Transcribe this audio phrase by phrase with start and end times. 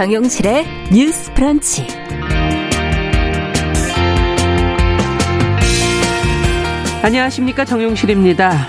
[0.00, 1.86] 정용실의 뉴스 프런치.
[7.02, 7.66] 안녕하십니까.
[7.66, 8.68] 정용실입니다.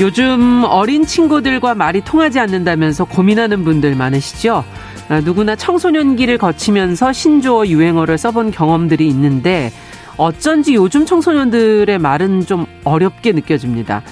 [0.00, 4.64] 요즘 어린 친구들과 말이 통하지 않는다면서 고민하는 분들 많으시죠?
[5.08, 9.70] 아, 누구나 청소년기를 거치면서 신조어 유행어를 써본 경험들이 있는데
[10.16, 14.02] 어쩐지 요즘 청소년들의 말은 좀 어렵게 느껴집니다.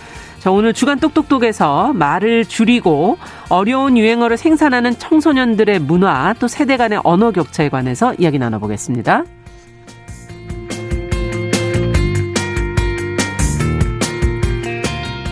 [0.45, 3.17] 자, 오늘 주간 똑똑똑에서 말을 줄이고
[3.49, 9.25] 어려운 유행어를 생산하는 청소년들의 문화 또 세대 간의 언어 격차에 관해서 이야기 나눠보겠습니다.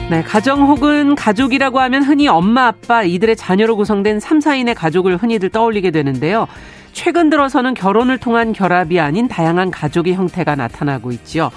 [0.08, 5.50] 네, 가정 혹은 가족이라고 하면 흔히 엄마, 아빠, 이들의 자녀로 구성된 3, 4인의 가족을 흔히들
[5.50, 6.48] 떠올리게 되는데요.
[6.92, 11.50] 최근 들어서는 결혼을 통한 결합이 아닌 다양한 가족의 형태가 나타나고 있지요.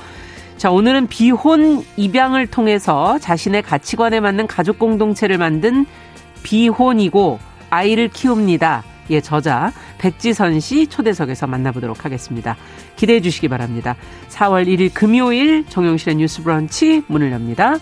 [0.57, 5.85] 자, 오늘은 비혼 입양을 통해서 자신의 가치관에 맞는 가족 공동체를 만든
[6.43, 7.39] 비혼이고
[7.69, 8.83] 아이를 키웁니다.
[9.09, 12.55] 예, 저자 백지선 씨 초대석에서 만나보도록 하겠습니다.
[12.95, 13.95] 기대해 주시기 바랍니다.
[14.29, 17.75] 4월 1일 금요일 정용실의 뉴스 브런치 문을 엽니다.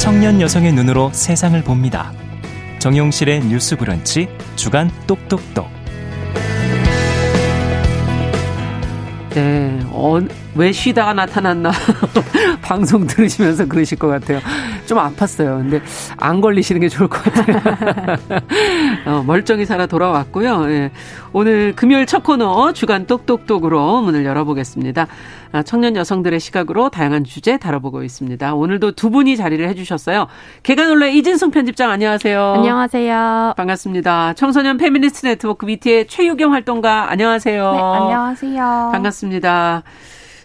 [0.00, 2.12] 청년 여성의 눈으로 세상을 봅니다.
[2.82, 5.68] 정용실의 뉴스 브런치 주간 똑똑똑.
[9.30, 10.18] 네, 어,
[10.56, 11.70] 왜 쉬다가 나타났나
[12.60, 14.40] 방송 들으시면서 그러실 것 같아요.
[14.84, 15.58] 좀 아팠어요.
[15.58, 15.80] 근데
[16.16, 17.60] 안 걸리시는 게 좋을 것 같아요.
[19.06, 20.68] 어, 멀쩡히 살아 돌아왔고요.
[20.70, 20.90] 예.
[21.32, 25.06] 오늘 금요일 첫 코너 주간 똑똑똑으로 문을 열어보겠습니다.
[25.52, 28.54] 아, 청년 여성들의 시각으로 다양한 주제 다뤄보고 있습니다.
[28.54, 30.26] 오늘도 두 분이 자리를 해주셨어요.
[30.62, 32.54] 계간 홀로 이진송 편집장 안녕하세요.
[32.56, 33.54] 안녕하세요.
[33.58, 34.32] 반갑습니다.
[34.32, 37.72] 청소년 페미니스트 네트워크 위티의 최유경 활동가 안녕하세요.
[37.72, 38.90] 네, 안녕하세요.
[38.92, 39.82] 반갑습니다.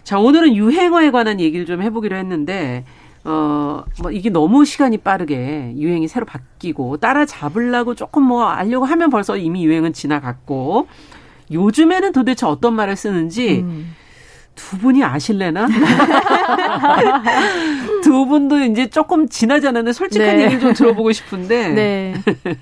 [0.04, 2.84] 자, 오늘은 유행어에 관한 얘기를 좀 해보기로 했는데,
[3.24, 9.36] 어, 뭐, 이게 너무 시간이 빠르게 유행이 새로 바뀌고, 따라잡으려고 조금 뭐 알려고 하면 벌써
[9.36, 10.86] 이미 유행은 지나갔고,
[11.50, 13.94] 요즘에는 도대체 어떤 말을 쓰는지, 음.
[14.58, 15.68] 두 분이 아실래나?
[18.02, 20.42] 두 분도 이제 조금 지나지 않았는데 솔직한 네.
[20.44, 21.68] 얘기를 좀 들어보고 싶은데.
[21.68, 22.14] 네.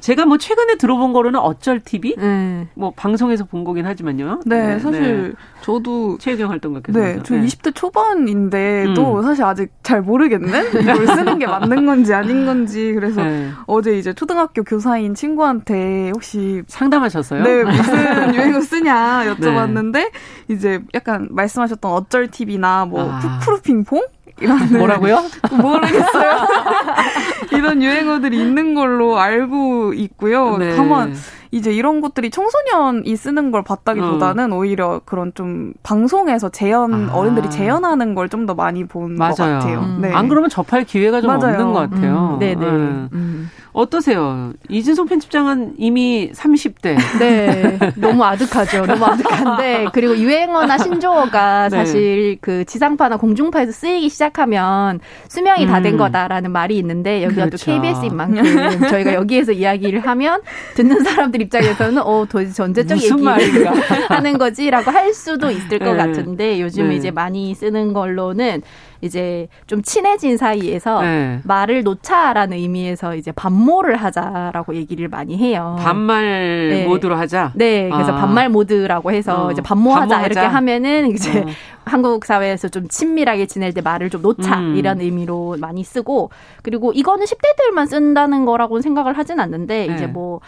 [0.00, 2.68] 제가 뭐 최근에 들어본 거로는 어쩔 TV 네.
[2.74, 4.40] 뭐 방송에서 본 거긴 하지만요.
[4.46, 5.32] 네, 네 사실 네.
[5.62, 9.22] 저도 최경 활동가 네, 저 20대 초반인데도 음.
[9.22, 13.50] 사실 아직 잘 모르겠는 이걸 쓰는 게 맞는 건지 아닌 건지 그래서 네.
[13.66, 17.42] 어제 이제 초등학교 교사인 친구한테 혹시 상담하셨어요?
[17.42, 20.10] 네, 무슨 유행어 쓰냐 여쭤봤는데 네.
[20.48, 23.18] 이제 약간 말씀하셨던 어쩔 TV나 뭐 아.
[23.18, 24.02] 푸푸르 핑퐁
[24.40, 25.22] 이런 뭐라고요?
[25.52, 26.32] 모르겠어요.
[27.52, 30.56] 이런 유행어들이 있는 걸로 알고 있고요.
[30.58, 30.74] 네.
[30.76, 31.14] 다만
[31.52, 34.56] 이제 이런 것들이 청소년이 쓰는 걸 봤다기보다는 어.
[34.56, 37.14] 오히려 그런 좀 방송에서 재현 아.
[37.14, 39.80] 어른들이 재현하는 걸 좀 더 많이 본 것 같아요.
[39.80, 39.98] 음.
[40.00, 40.12] 네.
[40.12, 41.54] 안 그러면 접할 기회가 좀 맞아요.
[41.54, 42.30] 없는 것 같아요.
[42.34, 42.38] 음.
[42.38, 42.66] 네네.
[42.66, 43.08] 음.
[43.40, 43.50] 음.
[43.72, 44.52] 어떠세요?
[44.68, 46.96] 이진성 편집장은 이미 30대.
[47.18, 47.78] 네.
[47.96, 48.86] 너무 아득하죠.
[48.86, 49.86] 너무 아득한데.
[49.92, 51.76] 그리고 유행어나 신조어가 네.
[51.76, 57.64] 사실 그 지상파나 공중파에서 쓰이기 시작하면 수명이 다 된 거다라는 말이 있는데 여기가 그렇죠.
[57.64, 60.42] 또 KBS인 만큼 저희가 여기에서 이야기를 하면
[60.74, 63.26] 듣는 사람들 입장에서는 어 도대체 전제적 얘기를
[64.10, 65.96] 하는 거지라고 할 수도 있을 것 네.
[65.96, 66.96] 같은데 요즘 네.
[66.96, 68.60] 이제 많이 쓰는 걸로는
[69.00, 71.40] 이제 좀 친해진 사이에서 네.
[71.44, 75.76] 말을 놓자라는 의미에서 이제 반모를 하자라고 얘기를 많이 해요.
[75.80, 76.86] 반말 네.
[76.86, 77.52] 모드로 하자.
[77.54, 78.16] 네, 그래서 아.
[78.16, 79.52] 반말 모드라고 해서 어.
[79.52, 81.46] 이제 반모하자, 반모하자, 이렇게 하면은 이제 어.
[81.84, 84.76] 한국 사회에서 좀 친밀하게 지낼 때 말을 좀 놓자 음.
[84.76, 86.30] 이런 의미로 많이 쓰고
[86.62, 89.94] 그리고 이거는 10대들만 쓴다는 거라고는 생각을 하진 않는데 네.
[89.94, 90.40] 이제 뭐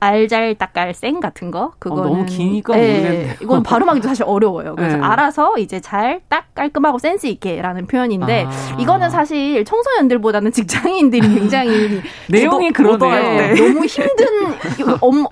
[0.00, 3.34] 알잘딱깔생 같은 거 그거는 어, 너무 기니까 네, 모르겠네요.
[3.42, 4.74] 이건 발음하기도 사실 어려워요.
[4.76, 5.02] 그래서 네.
[5.02, 8.76] 알아서 이제 잘 딱 깔끔하고 센스 있게라는 표현인데 아.
[8.78, 13.10] 이거는 사실 청소년들보다는 직장인들이 굉장히 내용이 그러네요.
[13.10, 14.26] 네, 너무 힘든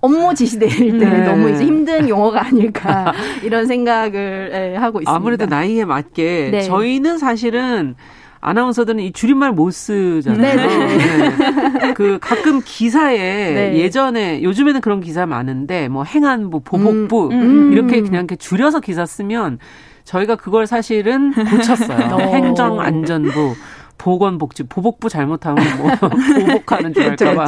[0.00, 1.18] 업무 지시될 때 네.
[1.24, 3.12] 너무 이제 힘든 용어가 아닐까
[3.42, 5.14] 이런 생각을 예, 하고 있습니다.
[5.14, 6.62] 아무래도 나이에 맞게 네.
[6.62, 7.94] 저희는 사실은
[8.46, 10.56] 아나운서들은 이 줄임말 못 쓰잖아요.
[10.56, 11.78] 네.
[11.80, 11.94] 네.
[11.94, 13.78] 그 가끔 기사에 네.
[13.78, 19.04] 예전에 요즘에는 그런 기사 많은데 뭐 행안부, 보복부 음, 음, 이렇게 그냥 이렇게 줄여서 기사
[19.04, 19.58] 쓰면
[20.04, 22.14] 저희가 그걸 사실은 고쳤어요.
[22.14, 22.18] 어.
[22.18, 23.56] 행정안전부.
[23.98, 25.90] 보건복지, 보복부 잘못하면 뭐
[26.46, 27.46] 보복하는 줄 알까봐.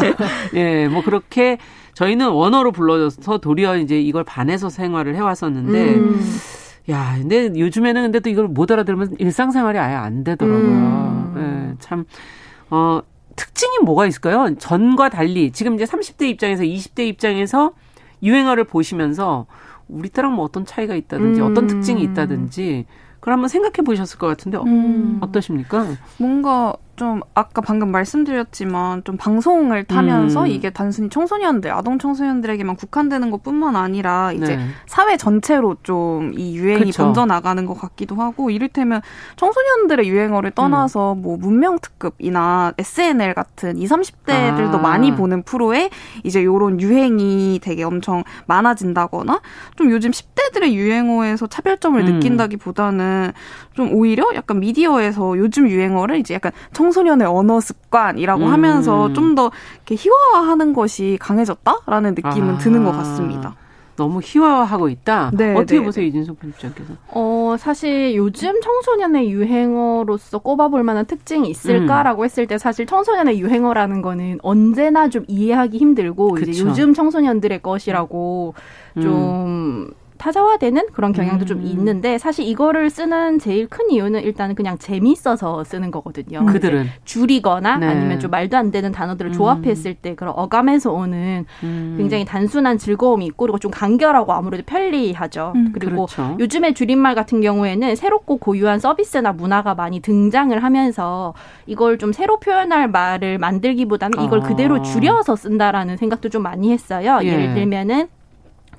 [0.55, 1.59] 예, 뭐 그렇게
[1.93, 6.21] 저희는 원어로 불러줘서 도리어 이제 이걸 반해서 생활을 해왔었는데 음.
[6.91, 10.69] 야, 근데 요즘에는 근데 또 이걸 못 알아들으면 일상생활이 아예 안 되더라고요.
[10.69, 11.33] 음.
[11.37, 12.07] 네, 참,
[12.71, 13.01] 어,
[13.37, 14.55] 특징이 뭐가 있을까요?
[14.57, 17.73] 전과 달리, 지금 이제 30대 입장에서 20대 입장에서
[18.23, 19.47] 유행어를 보시면서
[19.89, 21.47] 우리 때랑 뭐 어떤 차이가 있다든지 음.
[21.47, 22.87] 어떤 특징이 있다든지
[23.21, 25.19] 그걸 한번 생각해 보셨을 것 같은데 음.
[25.21, 25.87] 어떠십니까?
[26.19, 30.47] 뭔가 좀 아까 방금 말씀드렸지만 좀 방송을 타면서 음.
[30.49, 34.67] 이게 단순히 청소년들, 아동 청소년들에게만 국한되는 것뿐만 아니라 이제 네.
[34.87, 37.05] 사회 전체로 좀 이 유행이 그쵸.
[37.05, 39.01] 번져 나가는 것 같기도 하고 이를테면
[39.37, 41.23] 청소년들의 유행어를 떠나서 음.
[41.23, 44.79] 뭐 문명 특급이나 SNL 같은 20, 30대들도 아.
[44.79, 45.91] 많이 보는 프로에
[46.25, 49.41] 이제 요런 유행이 되게 엄청 많아진다거나
[49.77, 52.15] 좀 요즘 10대들의 유행어에서 차별점을 음.
[52.15, 53.33] 느낀다기보다는
[53.75, 58.53] 좀 오히려 약간 미디어에서 요즘 유행어를 이제 약간 청 소년의 언어 습관이라고 음.
[58.53, 59.51] 하면서 좀더
[59.91, 62.59] 희화화하는 것이 강해졌다라는 느낌은 아.
[62.59, 63.57] 드는 것 같습니다.
[63.99, 65.33] 너무 희화화하고 있다.
[65.35, 65.85] 네, 어떻게 네.
[65.85, 66.95] 보세요, 이진석 편집장께서?
[67.09, 72.25] 어, 사실 요즘 청소년의 유행어로서 꼽아볼 만한 특징이 있을까라고 음.
[72.25, 76.51] 했을 때 사실 청소년의 유행어라는 거는 언제나 좀 이해하기 힘들고 그쵸.
[76.51, 78.55] 이제 요즘 청소년들의 것이라고
[78.99, 79.03] 음.
[79.03, 81.47] 좀 타자화되는 그런 경향도 음.
[81.47, 86.45] 좀 있는데 사실 이거를 쓰는 제일 큰 이유는 일단은 그냥 재미있어서 쓰는 거거든요.
[86.47, 87.87] 그들은 줄이거나 네.
[87.87, 89.33] 아니면 좀 말도 안 되는 단어들을 음.
[89.33, 91.95] 조합했을 때 그런 어감에서 오는 음.
[91.97, 95.53] 굉장히 단순한 즐거움이 있고 그리고 좀 간결하고 아무래도 편리하죠.
[95.55, 95.73] 음.
[95.73, 96.37] 그리고 그렇죠.
[96.39, 101.35] 요즘에 줄임말 같은 경우에는 새롭고 고유한 서비스나 문화가 많이 등장을 하면서
[101.67, 104.43] 이걸 좀 새로 표현할 말을 만들기보다는 이걸 아.
[104.43, 107.21] 그대로 줄여서 쓴다라는 생각도 좀 많이 했어요.
[107.23, 107.29] 예.
[107.29, 108.09] 예를 들면은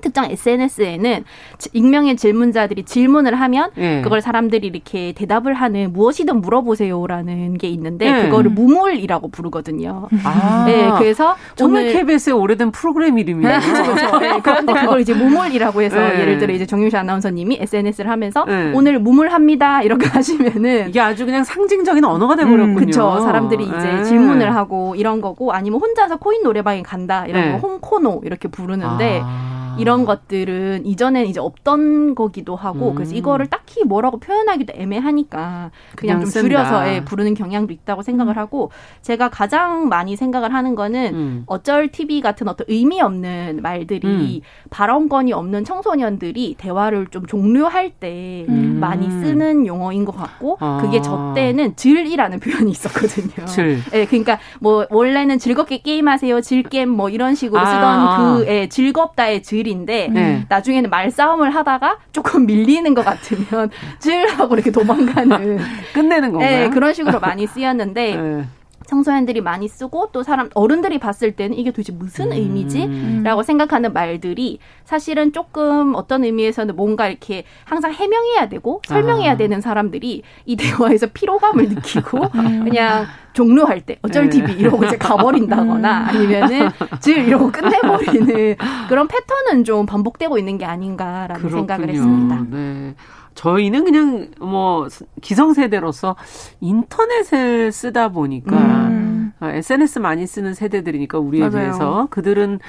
[0.00, 1.24] 특정 SNS에는
[1.72, 4.02] 익명의 질문자들이 질문을 하면 네.
[4.02, 8.22] 그걸 사람들이 이렇게 대답을 하는 무엇이든 물어보세요라는 게 있는데 네.
[8.24, 10.08] 그거를 무물이라고 부르거든요.
[10.24, 13.58] 아, 네, 그래서 정말 오늘 KBS의 오래된 프로그램 이름이에요.
[13.60, 14.18] 그렇죠.
[14.18, 16.20] 네, 그런데 그걸 이제 무물이라고 해서 네.
[16.20, 18.72] 예를 들어 이제 정유시 아나운서님이 SNS를 하면서 네.
[18.74, 22.72] 오늘 무물합니다 이렇게 하시면은 이게 아주 그냥 상징적인 언어가 돼버렸군요.
[22.72, 23.20] 음, 그렇죠.
[23.20, 24.04] 사람들이 이제 네.
[24.04, 29.20] 질문을 하고 이런 거고 아니면 혼자서 코인 노래방에 간다 이런 거 홈코노 이렇게 부르는데.
[29.22, 29.59] 아.
[29.80, 32.94] 이런 것들은 이전엔 이제 없던 거기도 하고 음.
[32.94, 38.34] 그래서 이거를 딱히 뭐라고 표현하기도 애매하니까 그냥, 그냥 좀 줄여서 예, 부르는 경향도 있다고 생각을
[38.34, 38.38] 음.
[38.38, 38.70] 하고
[39.02, 41.42] 제가 가장 많이 생각을 하는 거는 음.
[41.46, 44.68] 어쩔 TV 같은 어떤 의미 없는 말들이 음.
[44.70, 48.78] 발언권이 없는 청소년들이 대화를 좀 종료할 때 음.
[48.80, 50.78] 많이 쓰는 용어인 것 같고 아.
[50.82, 53.46] 그게 저 때는 질이라는 표현이 있었거든요.
[53.46, 53.78] 질.
[53.94, 58.16] 예, 그러니까 뭐 원래는 즐겁게 게임하세요, 질겜 뭐 이런 식으로 쓰던 아.
[58.18, 60.44] 그 예, 즐겁다의 질 질인데 네.
[60.48, 63.70] 나중에는 말싸움을 하다가 조금 밀리는 것 같으면
[64.00, 65.58] 질하고 이렇게 도망가는
[65.94, 66.68] 끝내는 건가요?
[66.68, 68.44] 네, 그런 식으로 많이 쓰였는데 네.
[68.90, 72.32] 청소년들이 많이 쓰고 또 사람 어른들이 봤을 때는 이게 도대체 무슨 음.
[72.32, 79.36] 의미지?라고 생각하는 말들이 사실은 조금 어떤 의미에서는 뭔가 이렇게 항상 해명해야 되고 설명해야 아.
[79.36, 82.64] 되는 사람들이 이 대화에서 피로감을 느끼고 음.
[82.64, 84.30] 그냥 종료할 때 어쩔 네.
[84.30, 86.08] TV 이러고 이제 가버린다거나 음.
[86.08, 88.56] 아니면은 질 이러고 끝내버리는
[88.88, 91.60] 그런 패턴은 좀 반복되고 있는 게 아닌가라는 그렇군요.
[91.60, 92.44] 생각을 했습니다.
[92.50, 92.94] 네.
[93.40, 94.86] 저희는 그냥 뭐
[95.22, 96.14] 기성세대로서
[96.60, 99.32] 인터넷을 쓰다 보니까 음.
[99.40, 101.52] SNS 아, 많이 쓰는 세대들이니까 우리에 맞아요.
[101.52, 102.60] 비해서 그들은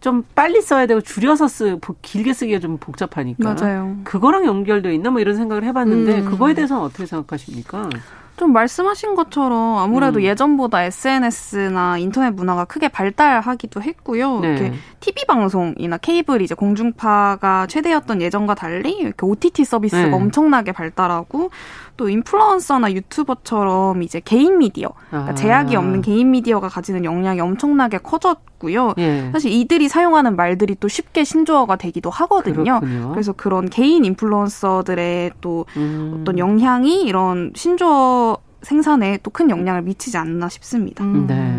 [0.00, 3.96] 좀 빨리 써야 되고 줄여서 쓰 길게 쓰기가 좀 복잡하니까 맞아요.
[4.04, 6.24] 그거랑 연결돼 있나 뭐 이런 생각을 해봤는데 음.
[6.30, 7.88] 그거에 대해서는 어떻게 생각하십니까?
[8.38, 10.22] 좀 말씀하신 것처럼 아무래도 음.
[10.22, 14.40] 예전보다 SNS나 인터넷 문화가 크게 발달하기도 했고요.
[14.40, 14.48] 네.
[14.48, 20.12] 이렇게 TV 방송이나 케이블 이제 공중파가 최대였던 예전과 달리 이렇게 OTT 서비스가 네.
[20.12, 21.50] 엄청나게 발달하고
[21.98, 25.34] 또 인플루언서나 유튜버처럼 이제 개인 미디어, 그러니까 아.
[25.34, 28.94] 제약이 없는 개인 미디어가 가지는 영향이 엄청나게 커졌고요.
[28.98, 29.28] 예.
[29.32, 32.80] 사실 이들이 사용하는 말들이 또 쉽게 신조어가 되기도 하거든요.
[32.80, 33.10] 그렇군요.
[33.10, 36.18] 그래서 그런 개인 인플루언서들의 또 음.
[36.20, 41.04] 어떤 영향이 이런 신조어 생산에 또 큰 영향을 미치지 않나 싶습니다.
[41.04, 41.26] 음.
[41.28, 41.57] 네.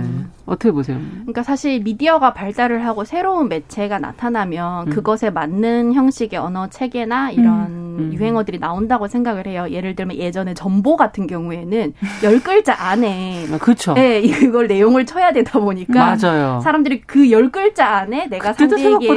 [0.50, 0.98] 어떻게 보세요?
[1.22, 4.90] 그러니까 사실 미디어가 발달을 하고 새로운 매체가 나타나면 음.
[4.92, 7.96] 그것에 맞는 형식의 언어 체계나 이런 음.
[8.00, 8.14] 음.
[8.14, 9.68] 유행어들이 나온다고 생각을 해요.
[9.70, 13.94] 예를 들면 예전에 전보 같은 경우에는 열 글자 안에 아, 그렇죠.
[13.94, 16.60] 네, 이걸 내용을 쳐야 되다 보니까 맞아요.
[16.64, 19.08] 사람들이 그 열 글자 안에 내가 상대에게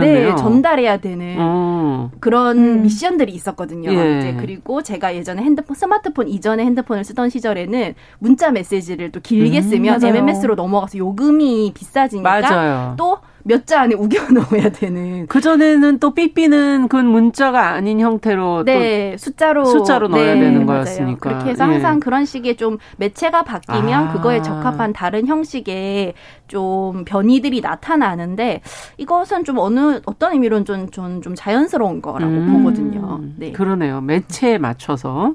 [0.00, 2.10] 네, 전달해야 되는 어.
[2.20, 2.82] 그런 음.
[2.82, 3.90] 미션들이 있었거든요.
[3.92, 4.18] 예.
[4.18, 9.62] 이제 그리고 제가 예전에 핸드폰 스마트폰 이전에 핸드폰을 쓰던 시절에는 문자 메시지를 또 길게 음,
[9.62, 10.14] 쓰면 맞아요.
[10.16, 12.94] MMS로 넘어 넘어가서 요금이 비싸지니까 맞아요.
[12.96, 15.26] 또 몇자 안에 우겨 넣어야 되는.
[15.26, 21.18] 그 전에는 또 삐삐는 그 문자가 아닌 형태로 네 숫자로 숫자로 넣어야 네, 되는 거였으니까.
[21.18, 22.00] 그렇게 해서 항상 예.
[22.00, 24.12] 그런 식의 좀 매체가 바뀌면 아.
[24.12, 26.14] 그거에 적합한 다른 형식의
[26.46, 28.60] 좀 변이들이 나타나는데
[28.98, 32.52] 이것은 좀 어느 어떤 의미로는 좀 좀 좀 자연스러운 거라고 음.
[32.52, 33.20] 보거든요.
[33.36, 33.52] 네.
[33.52, 34.00] 그러네요.
[34.02, 35.34] 매체에 맞춰서.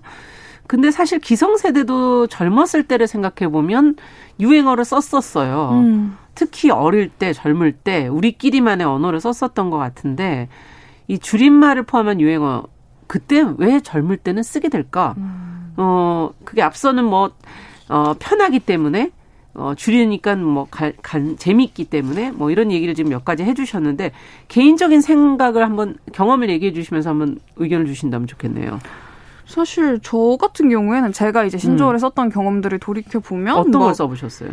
[0.67, 3.95] 근데 사실 기성세대도 젊었을 때를 생각해 보면
[4.39, 5.69] 유행어를 썼었어요.
[5.73, 6.17] 음.
[6.35, 10.49] 특히 어릴 때, 젊을 때 우리끼리만의 언어를 썼었던 것 같은데
[11.07, 12.63] 이 줄임말을 포함한 유행어
[13.07, 15.13] 그때 왜 젊을 때는 쓰게 될까?
[15.17, 15.73] 음.
[15.77, 17.31] 어, 그게 앞서는 뭐,
[17.89, 19.11] 어, 편하기 때문에
[19.55, 24.11] 어, 줄이니까 뭐, 간, 간, 재미있기 때문에 뭐 이런 얘기를 지금 몇 가지 해주셨는데
[24.47, 28.79] 개인적인 생각을 한번 경험을 얘기해 주시면서 한번 의견을 주신다면 좋겠네요.
[29.53, 31.99] 사실 저 같은 경우에는 제가 이제 신조어를 음.
[31.99, 34.49] 썼던 경험들을 돌이켜 보면 어떤 뭐, 걸 써보셨어요?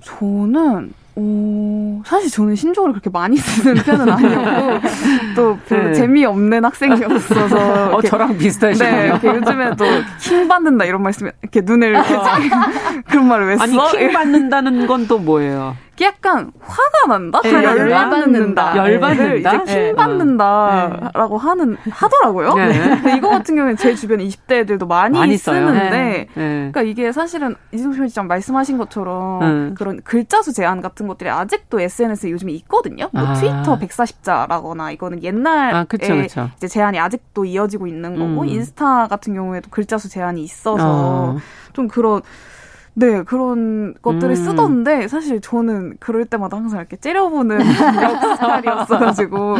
[0.00, 4.88] 저는 오, 사실 저는 신조어를 그렇게 많이 쓰는 편은 아니었고,
[5.36, 5.94] 또 별로 네.
[5.94, 7.92] 재미없는 학생이었어서.
[7.94, 8.96] 어, 저랑 비슷하시네요.
[8.96, 9.84] 네, 이렇게 요즘에도
[10.20, 12.24] 킹 받는다 이런 말씀, 이렇게 눈을 이렇게 어.
[13.06, 13.62] 그런 말을 왜 써?
[13.62, 15.76] 아니, 킹 받는다는 건 또 뭐예요?
[16.02, 17.40] 약간 화가 난다?
[17.42, 18.76] 네, 열받는다.
[18.76, 19.62] 열받는다.
[19.62, 21.42] 이제 킹 받는다라고 네.
[21.44, 22.54] 하는, 하더라고요.
[22.54, 23.16] 네.
[23.16, 26.28] 이거 같은 경우는 제 주변 20대들도 많이, 많이 쓰는데, 네.
[26.34, 29.74] 그러니까 이게 사실은 이승철 시장 말씀하신 것처럼 네.
[29.74, 33.08] 그런 글자 수 제한 같은 것들이 아직도 SNS에 요즘에 있거든요.
[33.12, 33.34] 뭐 아.
[33.34, 36.50] 트위터 140자라거나 이거는 옛날에 아, 그쵸, 그쵸.
[36.56, 38.48] 이제 제한이 아직도 이어지고 있는 거고, 음.
[38.48, 41.36] 인스타 같은 경우에도 글자 수 제한이 있어서 어.
[41.72, 42.22] 좀 그런
[42.94, 44.34] 네, 그런 것들을 음.
[44.34, 47.58] 쓰던데, 사실 저는 그럴 때마다 항상 이렇게 째려보는
[48.02, 49.56] 역할이었어가지고,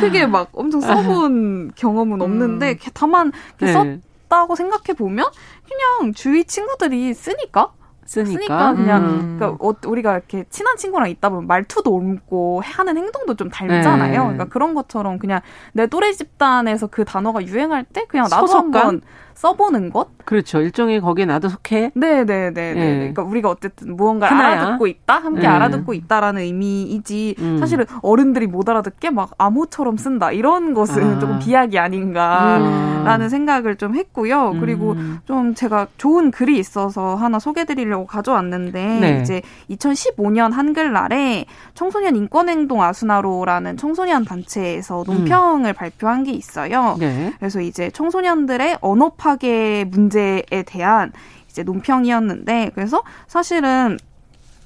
[0.00, 2.90] 크게 막 엄청 써본 경험은 없는데, 음.
[2.94, 3.72] 다만, 네.
[3.72, 5.26] 썼다고 생각해 보면,
[5.68, 7.72] 그냥 주위 친구들이 쓰니까?
[8.10, 9.36] 쓰니까, 쓰니까 그냥 음.
[9.38, 14.10] 그러니까 어, 우리가 이렇게 친한 친구랑 있다 보면 말투도 옮고 하는 행동도 좀 닮잖아요.
[14.10, 14.18] 네.
[14.18, 15.40] 그러니까 그런 것처럼 그냥
[15.72, 18.74] 내 또래 집단에서 그 단어가 유행할 때 그냥 나도 소속감?
[18.74, 19.00] 한번
[19.40, 20.08] 써보는 것?
[20.26, 20.60] 그렇죠.
[20.60, 21.92] 일종의 거기에 나도 속해.
[21.94, 22.50] 네네네.
[22.50, 22.74] 네.
[22.74, 24.60] 그러니까 우리가 어쨌든 무언가를 하나야.
[24.60, 25.46] 알아듣고 있다, 함께 네.
[25.46, 27.36] 알아듣고 있다라는 의미이지.
[27.38, 27.56] 음.
[27.58, 31.18] 사실은 어른들이 못 알아듣게 막 암호처럼 쓴다 이런 것은 아.
[31.18, 33.28] 조금 비약이 아닌가라는 음.
[33.30, 34.56] 생각을 좀 했고요.
[34.60, 35.20] 그리고 음.
[35.24, 39.20] 좀 제가 좋은 글이 있어서 하나 소개드리려고 가져왔는데 네.
[39.22, 45.74] 이제 2015년 한글날에 청소년 인권행동 아수나로라는 청소년 단체에서 논평을 음.
[45.74, 46.96] 발표한 게 있어요.
[47.00, 47.32] 네.
[47.38, 51.12] 그래서 이제 청소년들의 언어파 파괴 문제에 대한
[51.48, 53.96] 이제 논평이었는데 그래서 사실은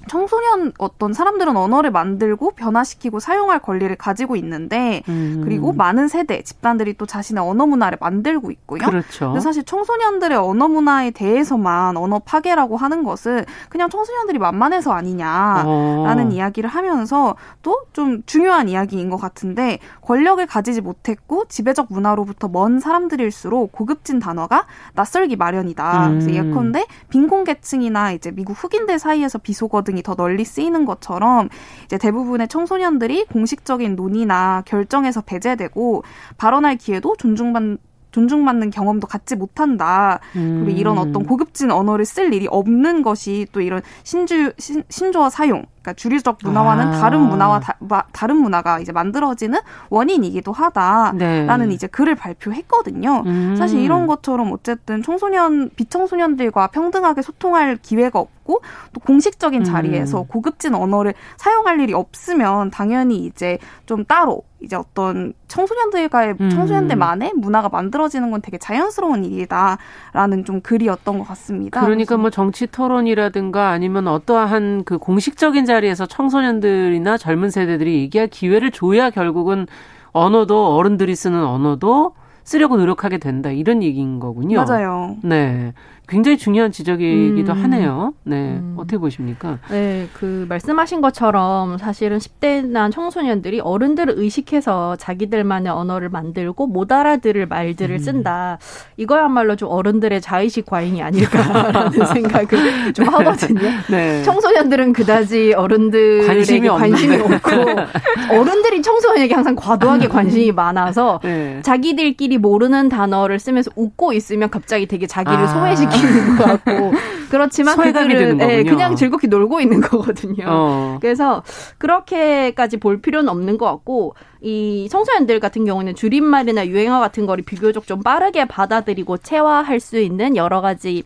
[0.08, 5.40] 청소년 어떤 사람들은 언어를 만들고 변화시키고 사용할 권리를 가지고 있는데 음.
[5.44, 8.84] 그리고 많은 세대 집단들이 또 자신의 언어 문화를 만들고 있고요.
[8.84, 9.26] 그렇죠.
[9.26, 16.30] 근데 사실 청소년들의 언어 문화에 대해서만 언어 파괴라고 하는 것은 그냥 청소년들이 만만해서 아니냐라는 어.
[16.30, 23.72] 이야기를 하면서 또 좀 중요한 이야기인 것 같은데 권력을 가지지 못했고 지배적 문화로부터 먼 사람들일수록
[23.72, 26.08] 고급진 단어가 낯설기 마련이다.
[26.08, 26.20] 음.
[26.20, 31.48] 그래서 예컨대 빈곤계층이나 이제 미국 흑인들 사이에서 비속어 등 등이 더 널리 쓰이는 것처럼
[31.84, 36.02] 이제 대부분의 청소년들이 공식적인 논의나 결정에서 배제되고
[36.36, 37.78] 발언할 기회도 존중받
[38.10, 40.20] 존중받는 경험도 갖지 못한다.
[40.36, 40.62] 음.
[40.64, 45.64] 그리고 이런 어떤 고급진 언어를 쓸 일이 없는 것이 또 이런 신주 신, 신조어 사용
[45.84, 47.00] 그러니까 주류적 문화와는 아.
[47.00, 49.60] 다른 문화와 다, 른 문화가 이제 만들어지는
[49.90, 51.74] 원인이기도 하다라는 네.
[51.74, 53.22] 이제 글을 발표했거든요.
[53.26, 53.54] 음.
[53.56, 58.62] 사실 이런 것처럼 어쨌든 청소년 비청소년들과 평등하게 소통할 기회가 없고
[58.94, 59.64] 또 공식적인 음.
[59.64, 60.26] 자리에서 음.
[60.26, 66.50] 고급진 언어를 사용할 일이 없으면 당연히 이제 좀 따로 이제 어떤 청소년들과의 음.
[66.50, 71.82] 청소년들만의 문화가 만들어지는 건 되게 자연스러운 일이다라는 좀 글이었던 것 같습니다.
[71.82, 78.70] 그러니까 뭐 정치 토론이라든가 아니면 어떠한 그 공식적인 자 리에서 청소년들이나 젊은 세대들이 얘기할 기회를
[78.70, 79.66] 줘야 결국은
[80.12, 82.14] 언어도 어른들이 쓰는 언어도
[82.44, 84.62] 쓰려고 노력하게 된다 이런 얘기인 거군요.
[84.64, 85.16] 맞아요.
[85.22, 85.72] 네.
[86.06, 87.62] 굉장히 중요한 지적이기도 음.
[87.62, 88.12] 하네요.
[88.24, 88.36] 네.
[88.36, 88.74] 음.
[88.76, 89.58] 어떻게 보십니까?
[89.70, 90.06] 네.
[90.12, 97.98] 그 말씀하신 것처럼 사실은 10대나 청소년들이 어른들을 의식해서 자기들만의 언어를 만들고 못 알아들을 말들을 음.
[97.98, 98.58] 쓴다.
[98.98, 103.60] 이거야말로 좀 어른들의 자의식 과잉이 아닐까라는 생각을 좀 하거든요.
[103.90, 104.22] 네.
[104.24, 111.60] 청소년들은 그다지 어른들에게 관심이, 관심이 없고 어른들이 청소년에게 항상 과도하게 관심이 많아서 네.
[111.62, 115.46] 자기들끼리 모르는 단어를 쓰면서 웃고 있으면 갑자기 되게 자기를 아.
[115.46, 116.92] 소외시키 느끼는 것 같고
[117.30, 120.44] 그렇지만 그들은 네, 그냥 즐겁게 놀고 있는 거거든요.
[120.46, 120.98] 어.
[121.00, 121.42] 그래서
[121.78, 127.86] 그렇게까지 볼 필요는 없는 것 같고 이 청소년들 같은 경우는 줄임말이나 유행어 같은 거를 비교적
[127.86, 131.04] 좀 빠르게 받아들이고 체화할 수 있는 여러 가지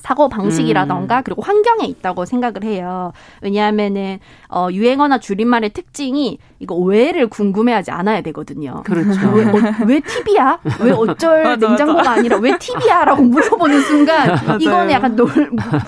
[0.00, 1.22] 사고 방식이라던가 음.
[1.24, 3.12] 그리고 환경에 있다고 생각을 해요.
[3.42, 8.82] 왜냐하면은 어 유행어나 줄임말의 특징이 이거 왜를 궁금해하지 않아야 되거든요.
[8.84, 9.30] 그렇죠.
[9.32, 9.52] 왜, 어,
[9.86, 10.58] 왜 TV야?
[10.80, 12.10] 왜 어쩔 맞아, 냉장고가 맞아.
[12.12, 15.28] 아니라 왜 TV야라고 물어보는 순간 이거는 약간 놀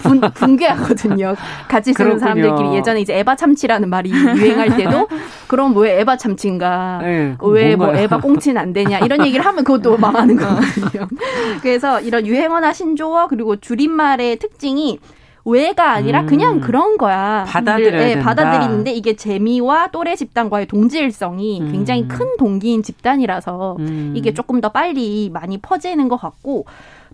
[0.02, 1.35] 분, 붕괴하거든요.
[1.68, 2.21] 같이 쓰는 그렇군요.
[2.21, 5.09] 사람들끼리 예전에 이제 에바 참치라는 말이 유행할 때도
[5.49, 7.00] 그럼 왜 에바 참치인가?
[7.02, 8.99] 네, 왜뭐 에바 꽁치는 안 되냐?
[9.00, 11.09] 이런 얘기를 하면 그것도 망하는 거거든요.
[11.62, 14.99] 그래서 이런 유행어나 신조어 그리고 줄임 줄임말의 특징이
[15.46, 16.26] 왜가 아니라 음.
[16.26, 17.44] 그냥 그런 거야.
[17.46, 21.70] 받아들여야 네, 받아들이는데 이게 재미와 또래 집단과의 동질성이 음.
[21.72, 24.12] 굉장히 큰 동기인 집단이라서 음.
[24.16, 26.66] 이게 조금 더 빨리 많이 퍼지는 것 같고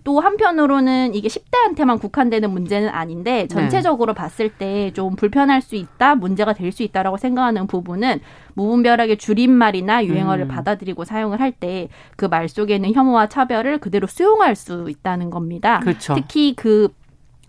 [0.03, 3.47] 또 한편으로는 이게 10대한테만 국한되는 문제는 아닌데 네.
[3.47, 4.17] 전체적으로 네.
[4.17, 8.19] 봤을 때 좀 불편할 수 있다, 문제가 될 수 있다라고 생각하는 부분은
[8.55, 10.47] 무분별하게 줄임말이나 유행어를 음.
[10.47, 11.87] 받아들이고 사용을 할 때
[12.17, 15.79] 그 말 속에 있는 혐오와 차별을 그대로 수용할 수 있다는 겁니다.
[15.81, 16.15] 그렇죠.
[16.15, 16.89] 특히 그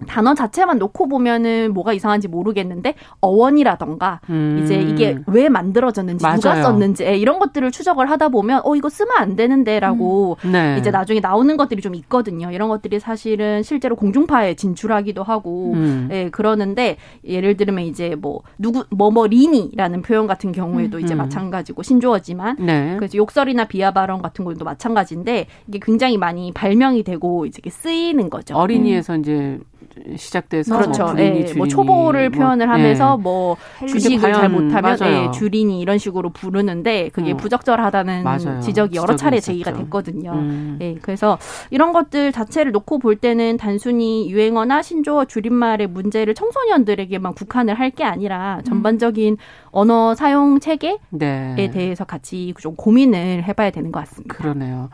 [0.06, 4.60] 단어 자체만 놓고 보면은 뭐가 이상한지 모르겠는데 어원이라던가 음.
[4.62, 6.36] 이제 이게 왜 만들어졌는지 맞아요.
[6.36, 10.52] 누가 썼는지 예, 이런 것들을 추적을 하다 보면 어 이거 쓰면 안 되는데라고 음.
[10.52, 10.76] 네.
[10.78, 12.50] 이제 나중에 나오는 것들이 좀 있거든요.
[12.50, 16.08] 이런 것들이 사실은 실제로 공중파에 진출하기도 하고 음.
[16.10, 16.96] 예 그러는데
[17.26, 21.18] 예를 들면 이제 뭐 누구 뭐뭐 리니라는 표현 같은 경우에도 이제 음.
[21.18, 22.94] 마찬가지고 신조어지만 네.
[22.96, 28.56] 그래서 욕설이나 비하 발언 같은 것도 마찬가지인데 이게 굉장히 많이 발명이 되고 이제 쓰이는 거죠.
[28.56, 29.58] 어린이에서 이제
[30.16, 31.04] 시작돼서 그렇죠.
[31.04, 33.22] 뭐, 예, 뭐 초보를 뭐, 표현을 하면서 예.
[33.22, 33.56] 뭐
[33.88, 37.36] 주식을 잘 못하면 예, 주린이 이런 식으로 부르는데 그게 어.
[37.36, 38.60] 부적절하다는 맞아요.
[38.60, 39.52] 지적이 여러 차례 있었죠.
[39.52, 40.32] 제기가 됐거든요.
[40.32, 40.78] 음.
[40.82, 41.38] 예, 그래서
[41.70, 48.02] 이런 것들 자체를 놓고 볼 때는 단순히 유행어나 신조어 줄임말의 문제를 청소년들에게만 국한을 할 게
[48.02, 48.64] 아니라 음.
[48.64, 49.36] 전반적인
[49.70, 51.70] 언어 사용 체계에 네.
[51.72, 54.34] 대해서 같이 좀 고민을 해봐야 되는 것 같습니다.
[54.34, 54.90] 그러네요.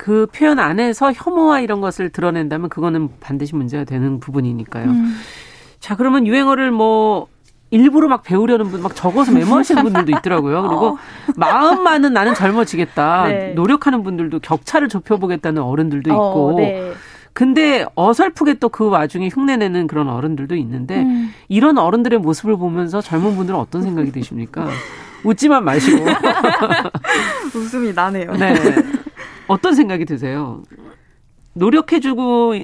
[0.00, 4.86] 그 표현 안에서 혐오와 이런 것을 드러낸다면 그거는 반드시 문제가 되는 부분이니까요.
[4.86, 5.14] 음.
[5.78, 7.26] 자, 그러면 유행어를 뭐
[7.68, 10.62] 일부러 막 배우려는 분, 막 적어서 메모하시는 분들도 있더라고요.
[10.68, 10.98] 그리고 어.
[11.36, 13.28] 마음만은 나는 젊어지겠다.
[13.28, 13.52] 네.
[13.52, 16.48] 노력하는 분들도 격차를 좁혀보겠다는 어른들도 어, 있고.
[16.54, 16.92] 어, 네.
[17.34, 21.34] 근데 어설프게 또 그 와중에 흉내내는 그런 어른들도 있는데 음.
[21.48, 24.66] 이런 어른들의 모습을 보면서 젊은 분들은 어떤 생각이 드십니까?
[25.24, 26.06] 웃지만 마시고.
[27.54, 28.32] 웃음이 나네요.
[28.32, 28.54] 네.
[29.50, 30.62] 어떤 생각이 드세요?
[31.52, 32.54] 노력해주고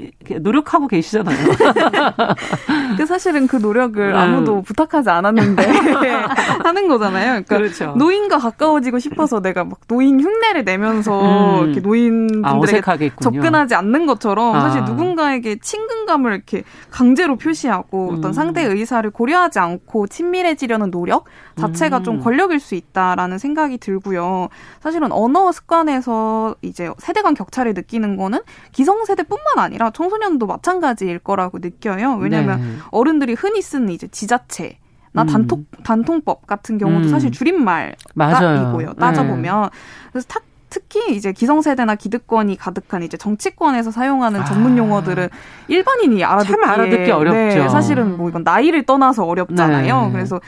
[0.40, 1.37] 노력하고 계시잖아요.
[2.97, 4.14] 그 사실은 그 노력을 음.
[4.14, 5.66] 아무도 부탁하지 않았는데
[6.64, 7.43] 하는 거잖아요.
[7.45, 7.95] 그러니까 그렇죠.
[7.97, 11.65] 노인과 가까워지고 싶어서 내가 막 노인 흉내를 내면서 음.
[11.65, 14.61] 이렇게 노인분들에게 아, 접근하지 않는 것처럼 아.
[14.61, 18.17] 사실 누군가에게 친근감을 이렇게 강제로 표시하고 음.
[18.17, 21.25] 어떤 상대 의사를 고려하지 않고 친밀해지려는 노력
[21.56, 22.21] 자체가 좀 음.
[22.21, 24.49] 권력일 수 있다라는 생각이 들고요.
[24.80, 28.41] 사실은 언어 습관에서 이제 세대 간 격차를 느끼는 거는
[28.76, 32.17] 기성세대뿐만 아니라 청소년도 마찬가지일 거라고 느껴요.
[32.21, 32.76] 왜냐하면 네.
[32.91, 34.76] 어른들이 흔히 쓰는 이제 지자체
[35.12, 35.26] 나 음.
[35.26, 37.08] 단통 단통법 같은 경우도 음.
[37.08, 38.93] 사실 줄임말이고요.
[39.00, 39.69] 따져보면 네.
[40.12, 44.76] 그래서 탁 특히 이제 기성세대나 기득권이 가득한 이제 정치권에서 사용하는 전문 아.
[44.76, 45.36] 용어들은 아,
[45.69, 47.32] 일반인이 알아듣기 참 알아듣기 어렵죠.
[47.34, 50.06] 네, 사실은 뭐 이건 나이를 떠나서 어렵잖아요.
[50.06, 50.12] 네.
[50.12, 50.39] 그래서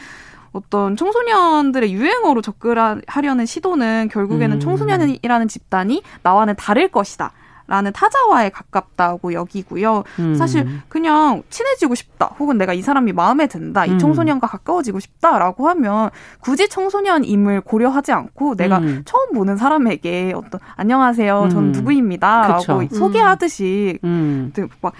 [0.52, 4.60] 어떤 청소년들의 유행어로 접근하려는 시도는 결국에는 음.
[4.60, 7.32] 청소년이라는 집단이 나와는 다를 것이다.
[7.68, 10.02] 라는 타자와에 가깝다고 여기고요.
[10.18, 10.34] 음.
[10.34, 12.34] 사실 그냥 친해지고 싶다.
[12.38, 13.84] 혹은 내가 이 사람이 마음에 든다.
[13.84, 13.98] 이 음.
[13.98, 16.08] 청소년과 가까워지고 싶다라고 하면
[16.40, 19.02] 굳이 청소년임을 고려하지 않고 내가 음.
[19.04, 21.48] 처음 보는 사람에게 어떤 안녕하세요.
[21.50, 21.72] 전 음.
[21.72, 24.50] 누구입니다라고 소개하듯이 음.
[24.80, 24.94] 막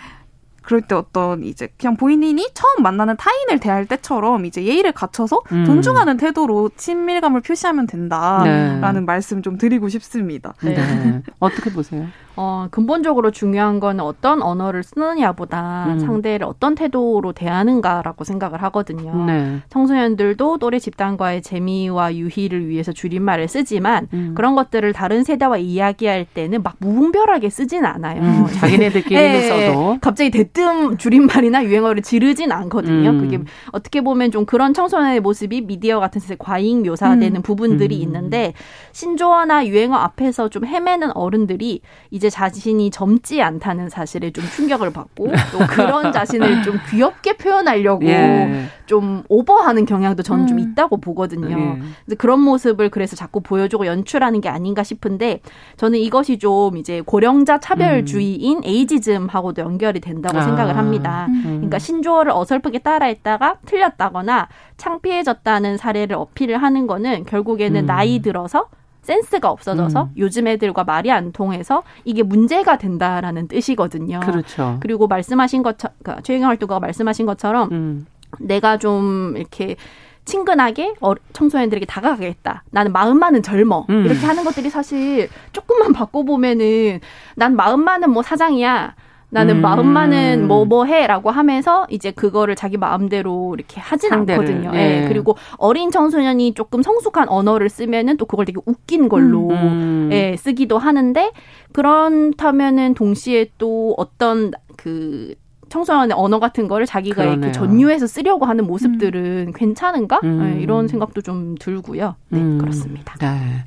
[0.68, 5.64] 그럴 때 어떤 이제 그냥 본인이 처음 만나는 타인을 대할 때처럼 이제 예의를 갖춰서 음.
[5.64, 9.00] 존중하는 태도로 친밀감을 표시하면 된다라는 네.
[9.00, 10.52] 말씀 좀 드리고 싶습니다.
[10.62, 10.74] 네.
[10.74, 11.22] 네.
[11.40, 12.09] 어떻게 보세요?
[12.37, 15.98] 어, 근본적으로 중요한 건 어떤 언어를 쓰느냐보다 음.
[15.98, 19.24] 상대를 어떤 태도로 대하는가라고 생각을 하거든요.
[19.24, 19.59] 네.
[19.70, 24.35] 청소년들도 또래 집단과의 재미와 유희를 위해서 줄임말을 쓰지만 음.
[24.37, 28.22] 그런 것들을 다른 세대와 이야기할 때는 막 무분별하게 쓰진 않아요.
[28.22, 28.46] 음.
[28.61, 29.48] 자기네들끼리 네.
[29.48, 30.57] 써도 갑자기 대뜸
[30.96, 33.10] 줄임말이나 유행어를 지르진 않거든요.
[33.10, 33.20] 음.
[33.20, 33.40] 그게
[33.72, 37.42] 어떻게 보면 좀 그런 청소년의 모습이 미디어 같은 데서 과잉 묘사되는 음.
[37.42, 38.02] 부분들이 음.
[38.02, 38.52] 있는데
[38.92, 45.28] 신조어나 유행어 앞에서 좀 헤매는 어른들이 이제 이제 자신이 젊지 않다는 사실에 좀 충격을 받고
[45.52, 48.68] 또 그런 자신을 좀 귀엽게 표현하려고 예.
[48.88, 50.46] 좀 오버하는 경향도 저는 음.
[50.48, 51.79] 좀 있다고 보거든요.
[52.11, 52.14] 예.
[52.16, 55.40] 그런 모습을 그래서 자꾸 보여주고 연출하는 게 아닌가 싶은데
[55.77, 58.64] 저는 이것이 좀 이제 고령자 차별주의인 음.
[58.64, 60.40] 에이지즘하고도 연결이 된다고 아.
[60.40, 61.27] 생각을 합니다.
[61.29, 61.42] 음.
[61.44, 64.48] 그러니까 신조어를 어설프게 따라했다가 틀렸다거나
[64.79, 67.87] 창피해졌다는 사례를 어필을 하는 거는 결국에는 음.
[67.87, 68.68] 나이 들어서
[69.03, 70.09] 센스가 없어져서 음.
[70.16, 74.20] 요즘 애들과 말이 안 통해서 이게 문제가 된다라는 뜻이거든요.
[74.20, 74.79] 그렇죠.
[74.81, 78.07] 그리고 말씀하신 것처럼 그러니까 최영경 활동가가 말씀하신 것처럼 음.
[78.38, 79.76] 내가 좀 이렇게
[80.24, 82.64] 친근하게 어, 청소년들에게 다가가겠다.
[82.70, 83.86] 나는 마음만은 젊어.
[83.88, 84.04] 음.
[84.04, 87.00] 이렇게 하는 것들이 사실 조금만 바꿔보면은
[87.34, 88.94] 난 마음만은 뭐 사장이야.
[89.30, 89.60] 나는 음.
[89.60, 94.70] 마음만은 뭐 뭐 해라고 하면서 이제 그거를 자기 마음대로 이렇게 하진 상대를, 않거든요.
[94.74, 95.04] 예.
[95.04, 95.08] 예.
[95.08, 100.10] 그리고 어린 청소년이 조금 성숙한 언어를 쓰면은 또 그걸 되게 웃긴 걸로 음.
[100.12, 101.32] 예, 쓰기도 하는데
[101.72, 105.34] 그렇다면은 동시에 또 어떤 그
[105.68, 107.38] 청소년의 언어 같은 거를 자기가 그러네요.
[107.38, 109.52] 이렇게 전유해서 쓰려고 하는 모습들은 음.
[109.54, 110.20] 괜찮은가?
[110.24, 110.38] 음.
[110.38, 112.16] 네, 이런 생각도 좀 들고요.
[112.28, 112.59] 네, 음.
[112.59, 113.14] 그렇습니다.
[113.18, 113.64] 네.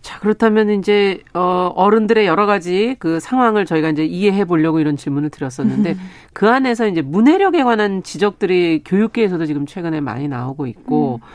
[0.00, 5.28] 자, 그렇다면 이제, 어, 어른들의 여러 가지 그 상황을 저희가 이제 이해해 보려고 이런 질문을
[5.28, 5.98] 드렸었는데, 음.
[6.32, 11.26] 그 안에서 이제 문해력에 관한 지적들이 교육계에서도 지금 최근에 많이 나오고 있고, 음.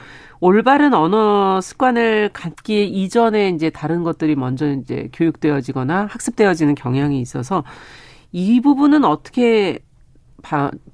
[0.42, 7.64] 올바른 언어 습관을 갖기 이전에 이제 다른 것들이 먼저 이제 교육되어지거나 학습되어지는 경향이 있어서
[8.32, 9.80] 이 부분은 어떻게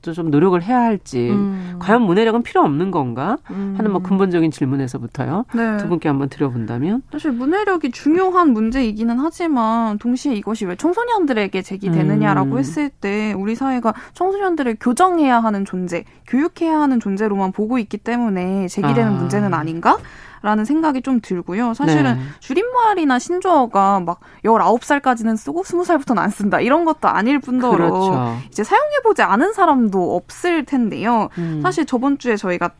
[0.01, 1.77] 좀 노력을 해야 할지 음.
[1.79, 4.03] 과연 문해력은 필요 없는 건가 하는 뭐 음.
[4.03, 5.77] 근본적인 질문에서부터요 네.
[5.77, 12.57] 두 분께 한번 드려본다면 사실 문해력이 중요한 문제이기는 하지만 동시에 이것이 왜 청소년들에게 제기되느냐라고 음.
[12.57, 19.13] 했을 때 우리 사회가 청소년들을 교정해야 하는 존재 교육해야 하는 존재로만 보고 있기 때문에 제기되는
[19.13, 19.15] 아.
[19.15, 19.97] 문제는 아닌가
[20.41, 21.73] 라는 생각이 좀 들고요.
[21.73, 22.21] 사실은 네.
[22.39, 26.59] 줄임말이나 신조어가 막 19살까지는 쓰고 20살부터는 안 쓴다.
[26.59, 28.37] 이런 것도 아닐 뿐더러 그렇죠.
[28.47, 31.29] 이제 사용해보지 않은 사람도 없을 텐데요.
[31.37, 31.61] 음.
[31.61, 32.71] 사실 저번 주에 저희가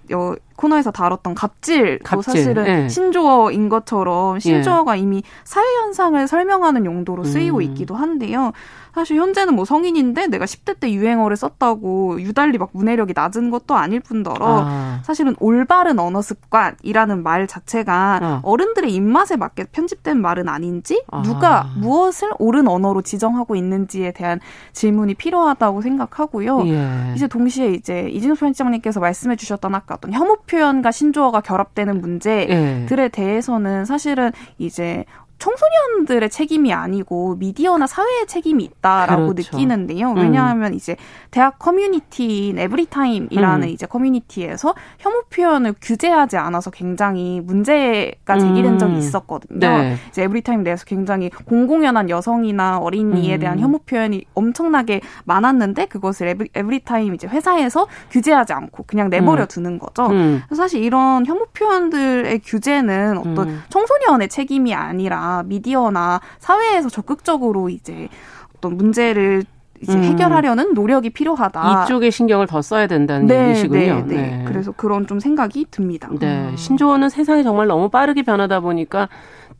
[0.56, 2.24] 코너에서 다뤘던 갑질도 갑질.
[2.34, 2.90] 사실은 네.
[2.90, 5.02] 신조어인 것처럼 신조어가 예.
[5.02, 7.62] 이미 사회 현상을 설명하는 용도로 쓰이고 음.
[7.64, 8.52] 있기도 한데요.
[8.94, 14.00] 사실 현재는 뭐 성인인데 내가 10대 때 유행어를 썼다고 유달리 막 문해력이 낮은 것도 아닐
[14.00, 15.00] 뿐더러 아.
[15.04, 18.56] 사실은 올바른 언어 습관이라는 말 자체가 어.
[18.56, 21.22] 른들의 입맛에 맞게 편집된 말은 아닌지 아.
[21.22, 24.40] 누가 무엇을 옳은 언어로 지정하고 있는지에 대한
[24.74, 26.68] 질문이 필요하다고 생각하고요.
[26.68, 27.14] 예.
[27.16, 33.10] 이제 동시에 이제 이진호 편집장님께서 말씀해 주셨던 아까 어떤 혐오 표현과 신조어가 결합되는 문제들에 예.
[33.10, 35.06] 대해서는 사실은 이제
[35.42, 39.58] 청소년들의 책임이 아니고 미디어나 사회의 책임이 있다라고 그렇죠.
[39.58, 40.12] 느끼는데요.
[40.12, 40.18] 음.
[40.18, 40.76] 왜냐하면 음.
[40.76, 40.96] 이제
[41.32, 43.70] 대학 커뮤니티인 에브리타임이라는 음.
[43.70, 48.78] 이제 커뮤니티에서 혐오 표현을 규제하지 않아서 굉장히 문제가 제기된 음.
[48.78, 49.60] 적이 있었거든요.
[49.60, 49.96] 네.
[50.10, 53.64] 이제 에브리타임 내에서 굉장히 공공연한 여성이나 어린이에 대한 음.
[53.64, 59.48] 혐오 표현이 엄청나게 많았는데 그것을 에브리, 에브리타임 이제 회사에서 규제하지 않고 그냥 내버려 음.
[59.48, 60.12] 두는 거죠.
[60.56, 68.10] 사실 이런 혐오 표현들의 규제는 어떤 청소년의 책임이 아니라 미디어나 사회에서 적극적으로 이제
[68.56, 69.44] 어떤 문제를
[69.82, 70.04] 이제 음.
[70.04, 71.84] 해결하려는 노력이 필요하다.
[71.86, 73.80] 이쪽에 신경을 더 써야 된다는 네, 얘기시군요.
[73.80, 74.16] 네, 네.
[74.16, 74.46] 네.
[74.48, 76.08] 그래서 그런 좀 생각이 듭니다.
[76.20, 76.50] 네.
[76.50, 76.56] 음.
[76.56, 79.10] 신조어는 세상이 정말 너무 빠르게 변하다 보니까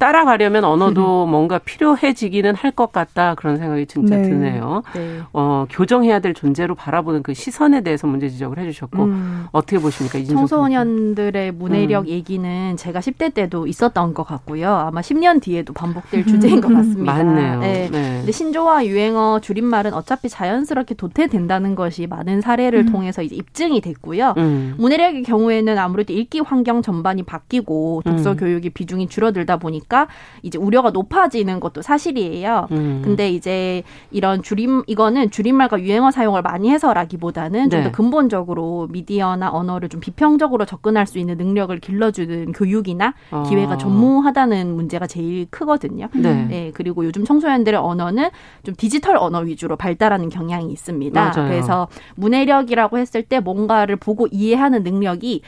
[0.02, 1.30] 따라가려면 언어도 음.
[1.30, 4.24] 뭔가 필요해지기는 할 것 같다 그런 생각이 진짜 네.
[4.24, 4.82] 드네요.
[4.96, 5.20] 네.
[5.34, 9.46] 어, 교정해야 될 존재로 바라보는 그 시선에 대해서 문제 지적을 해주셨고 음.
[9.52, 10.24] 어떻게 보십니까?
[10.24, 12.08] 청소년들의 문해력 음.
[12.08, 14.74] 얘기는 제가 10대 때도 있었던 것 같고요.
[14.74, 17.14] 아마 10년 뒤에도 반복될 주제인 것 같습니다.
[17.14, 17.60] 맞네요.
[17.60, 17.90] 네.
[17.92, 18.18] 네.
[18.20, 22.92] 근데 신조와 유행어 줄임말은 어차피 자연스럽게 도태된다는 것이 많은 사례를 음.
[22.94, 24.36] 통해서 이제 입증이 됐고요.
[24.38, 24.76] 음.
[24.78, 28.38] 문해력의 경우에는 아무래도 읽기 환경 전반이 바뀌고 독서 음.
[28.38, 30.08] 교육의 비중이 줄어들다 보니까 보니까
[30.42, 32.68] 이제 우려가 높아지는 것도 사실이에요.
[32.72, 33.02] 음.
[33.04, 37.92] 근데 이제 이런 줄임 이거는 줄임말과 유행어 사용을 많이 해서라기보다는 좀더 네.
[37.92, 43.44] 근본적으로 미디어나 언어를 좀 비평적으로 접근할 수 있는 능력을 길러주는 교육이나 어.
[43.48, 46.08] 기회가 전무하다는 문제가 제일 크거든요.
[46.14, 46.46] 네.
[46.46, 46.72] 네.
[46.74, 48.30] 그리고 요즘 청소년들의 언어는
[48.64, 51.20] 좀 디지털 언어 위주로 발달하는 경향이 있습니다.
[51.20, 51.50] 맞아요.
[51.50, 55.42] 그래서 문해력이라고 했을 때 뭔가를 보고 이해하는 능력이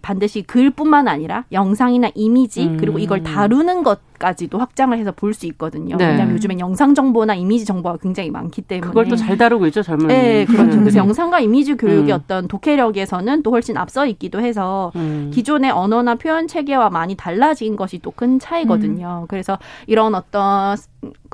[0.00, 2.76] 반드시 글뿐만 아니라 영상이나 이미지 음.
[2.78, 5.96] 그리고 이걸 다루는 것 것까지도 확장을 해서 볼 수 있거든요.
[5.96, 6.08] 네.
[6.08, 10.08] 왜냐하면 요즘엔 영상 정보나 이미지 정보가 굉장히 많기 때문에 그걸 또 잘 다루고 있죠 젊은.
[10.08, 10.76] 네, 그렇죠.
[10.76, 10.80] 음.
[10.80, 12.20] 그래서 영상과 이미지 교육의 음.
[12.20, 15.30] 어떤 독해력에서는 또 훨씬 앞서 있기도 해서 음.
[15.32, 19.20] 기존의 언어나 표현 체계와 많이 달라진 것이 또 큰 차이거든요.
[19.22, 19.26] 음.
[19.28, 20.76] 그래서 이런 어떤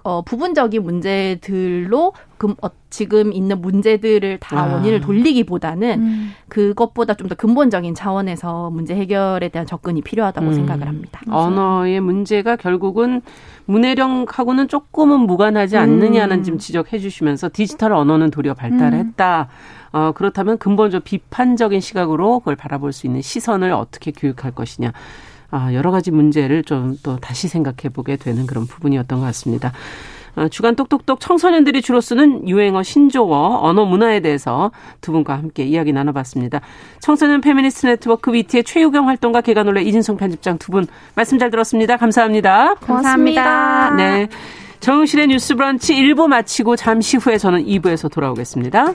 [0.04, 4.72] 어, 부분적인 문제들로 금, 어, 지금 있는 문제들을 다 아.
[4.74, 6.32] 원인을 돌리기보다는 음.
[6.48, 10.52] 그것보다 좀 더 근본적인 차원에서 문제 해결에 대한 접근이 필요하다고 음.
[10.52, 11.20] 생각을 합니다.
[11.28, 13.20] 언어의 문제가 결국은
[13.64, 16.42] 문해력하고는 조금은 무관하지 않느냐는 음.
[16.44, 19.48] 지금 지적해 주시면서 디지털 언어는 도리어 발달했다.
[19.92, 19.96] 음.
[19.98, 24.92] 어, 그렇다면 근본적 비판적인 시각으로 그걸 바라볼 수 있는 시선을 어떻게 교육할 것이냐.
[25.50, 29.72] 아, 여러 가지 문제를 좀 또 다시 생각해 보게 되는 그런 부분이었던 것 같습니다.
[30.36, 34.70] 어, 주간 똑똑똑 청소년들이 주로 쓰는 유행어 신조어, 언어 문화에 대해서
[35.00, 36.60] 두 분과 함께 이야기 나눠봤습니다.
[37.00, 41.96] 청소년 페미니스트 네트워크 위티의 최유경 활동가 계간홀로 이진송 편집장 두 분 말씀 잘 들었습니다.
[41.96, 42.74] 감사합니다.
[42.74, 43.90] 고맙습니다.
[43.96, 44.28] 네.
[44.80, 48.94] 정실의 뉴스 브런치 1부 마치고 잠시 후에 저는 2부에서 돌아오겠습니다.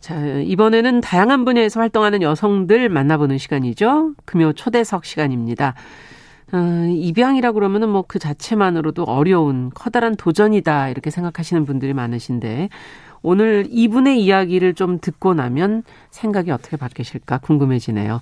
[0.00, 4.14] 자, 이번에는 다양한 분야에서 활동하는 여성들 만나보는 시간이죠.
[4.24, 5.74] 금요 초대석 시간입니다.
[6.52, 6.56] 어,
[6.90, 12.70] 입양이라고 그러면은 뭐 그 자체만으로도 어려운 커다란 도전이다 이렇게 생각하시는 분들이 많으신데
[13.22, 18.20] 오늘 이분의 이야기를 좀 듣고 나면 생각이 어떻게 바뀌실까 궁금해지네요.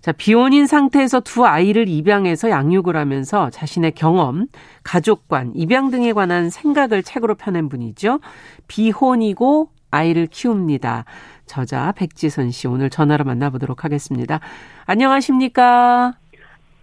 [0.00, 4.48] 자, 비혼인 상태에서 두 아이를 입양해서 양육을 하면서 자신의 경험,
[4.82, 8.18] 가족관, 입양 등에 관한 생각을 책으로 펴낸 분이죠.
[8.66, 11.04] 비혼이고 아이를 키웁니다.
[11.46, 14.40] 저자 백지선 씨 오늘 전화로 만나보도록 하겠습니다.
[14.86, 16.14] 안녕하십니까?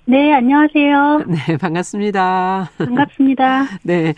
[0.06, 1.24] 네, 안녕하세요.
[1.28, 2.72] 네, 반갑습니다.
[2.78, 3.68] 반갑습니다.
[3.84, 4.14] 네.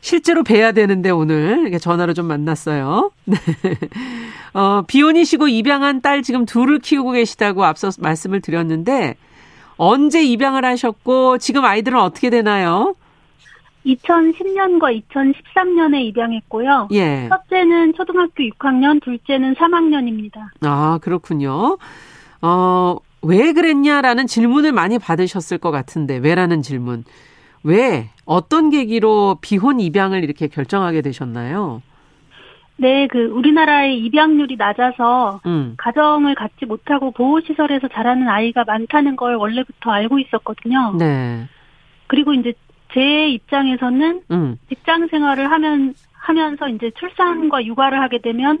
[0.00, 3.12] 실제로 뵈야 되는데 오늘 이렇게 전화로 좀 만났어요.
[3.24, 3.36] 네.
[4.52, 9.14] 어, 비혼이시고 입양한 딸 지금 둘을 키우고 계시다고 앞서 말씀을 드렸는데
[9.76, 12.94] 언제 입양을 하셨고 지금 아이들은 어떻게 되나요?
[13.86, 16.88] 2010년과 2013년에 입양했고요.
[16.92, 17.28] 예.
[17.28, 20.36] 첫째는 초등학교 6학년, 둘째는 3학년입니다.
[20.62, 21.78] 아, 그렇군요.
[22.40, 27.04] 어, 왜 그랬냐라는 질문을 많이 받으셨을 것 같은데, 왜라는 질문.
[27.64, 31.82] 왜, 어떤 계기로 비혼 입양을 이렇게 결정하게 되셨나요?
[32.76, 35.74] 네, 그 우리나라의 입양률이 낮아서 음.
[35.76, 40.96] 가정을 갖지 못하고 보호시설에서 자라는 아이가 많다는 걸 원래부터 알고 있었거든요.
[40.98, 41.46] 네.
[42.08, 42.54] 그리고 이제
[42.92, 44.56] 제 입장에서는 음.
[44.68, 48.58] 직장 생활을 하면 하면서 이제 출산과 육아를 하게 되면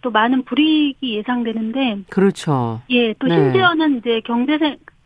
[0.00, 2.80] 또 많은 불이익이 예상되는데 그렇죠.
[2.90, 3.36] 예, 또 네.
[3.36, 4.58] 심지어는 이제 경제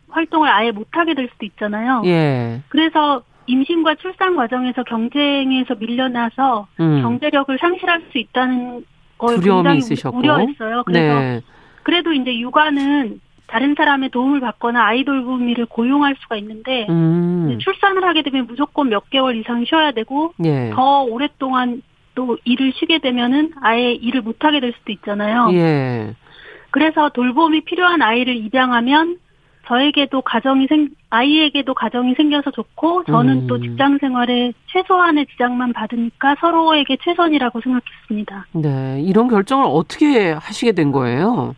[0.09, 2.01] 활동을 아예 못 하게 될 수도 있잖아요.
[2.05, 2.61] 예.
[2.69, 7.01] 그래서 임신과 출산 과정에서 경쟁에서 밀려나서 음.
[7.01, 8.85] 경제력을 상실할 수 있다는
[9.17, 10.17] 걸 굉장히 있으셨고.
[10.17, 10.83] 우려했어요.
[10.85, 11.41] 그래서 네.
[11.83, 17.57] 그래도 이제 육아는 다른 사람의 도움을 받거나 아이 돌보미를 고용할 수가 있는데 음.
[17.59, 20.71] 출산을 하게 되면 무조건 몇 개월 이상 쉬어야 되고 예.
[20.73, 21.81] 더 오랫동안
[22.13, 25.49] 또 일을 쉬게 되면은 아예 일을 못 하게 될 수도 있잖아요.
[25.53, 26.13] 예.
[26.71, 29.17] 그래서 돌봄이 필요한 아이를 입양하면
[29.67, 33.47] 저에게도 가정이 생 아이에게도 가정이 생겨서 좋고 저는 음.
[33.47, 38.47] 또 직장 생활에 최소한의 지장만 받으니까 서로에게 최선이라고 생각했습니다.
[38.53, 41.55] 네, 이런 결정을 어떻게 하시게 된 거예요?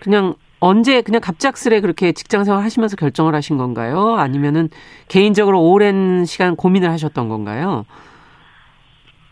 [0.00, 4.14] 그냥 언제 그냥 갑작스레 그렇게 직장 생활 하시면서 결정을 하신 건가요?
[4.14, 4.68] 아니면은
[5.08, 7.84] 개인적으로 오랜 시간 고민을 하셨던 건가요?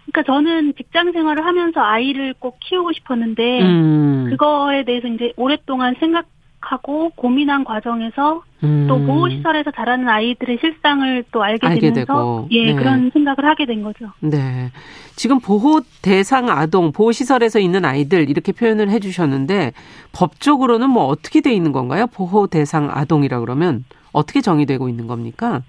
[0.07, 4.27] 그러니까 저는 직장 생활을 하면서 아이를 꼭 키우고 싶었는데 음.
[4.31, 6.27] 그거에 대해서 이제 오랫동안 생각
[6.65, 8.87] 하고 고민한 과정에서 음.
[8.89, 12.49] 또 보호시설에서 자라는 아이들의 실상을 또 알게, 알게 되면서 되고.
[12.51, 12.75] 예 네.
[12.75, 14.11] 그런 생각을 하게 된 거죠.
[14.21, 14.71] 네,
[15.17, 19.73] 지금 보호 대상 아동 보호시설에서 있는 아이들 이렇게 표현을 해주셨는데
[20.13, 22.07] 법적으로는 뭐 어떻게 돼 있는 건가요?
[22.07, 25.63] 보호 대상 아동이라 그러면 어떻게 정의되고 있는 겁니까?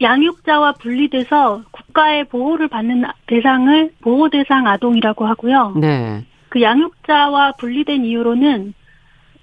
[0.00, 5.74] 양육자와 분리돼서 국가의 보호를 받는 대상을 보호 대상 아동이라고 하고요.
[5.76, 6.24] 네.
[6.48, 8.74] 그 양육자와 분리된 이유로는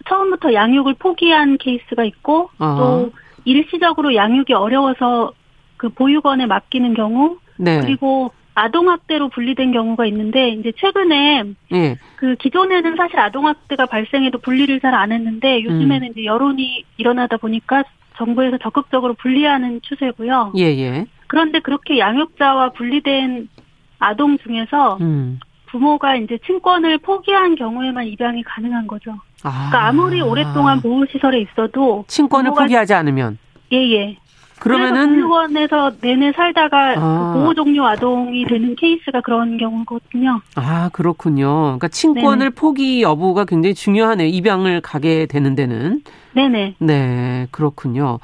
[0.08, 2.76] 처음부터 양육을 포기한 케이스가 있고 어.
[2.78, 3.12] 또
[3.46, 5.34] 일시적으로 양육이 어려워서
[5.78, 7.80] 그 보육원에 맡기는 경우 네.
[7.82, 11.98] 그리고 아동학대로 분리된 경우가 있는데 이제 최근에 네.
[12.18, 16.12] 그 기존에는 사실 아동학대가 발생해도 분리를 잘 안 했는데 요즘에는 음.
[16.12, 17.84] 이제 여론이 일어나다 보니까
[18.18, 20.54] 정부에서 적극적으로 분리하는 추세고요.
[20.58, 21.06] 예, 예.
[21.28, 23.50] 그런데 그렇게 양육자와 분리된
[23.98, 25.40] 아동 중에서 음.
[25.66, 29.16] 부모가 이제 친권을 포기한 경우에만 입양이 가능한 거죠.
[29.44, 29.70] 아.
[29.70, 33.38] 그러니까 아무리 오랫동안 보호시설에 있어도 친권을 포기하지 않으면
[33.72, 34.18] 예예.
[34.60, 37.34] 그러면은 보육원에서 내내 살다가 아.
[37.34, 40.40] 그 보호 종료 아동이 되는 케이스가 그런 경우거든요.
[40.56, 41.64] 아 그렇군요.
[41.64, 42.50] 그러니까 친권을 네네.
[42.52, 44.28] 포기 여부가 굉장히 중요하네요.
[44.30, 46.02] 입양을 가게 되는 데는.
[46.34, 46.76] 네네.
[46.80, 48.20] 네 그렇군요.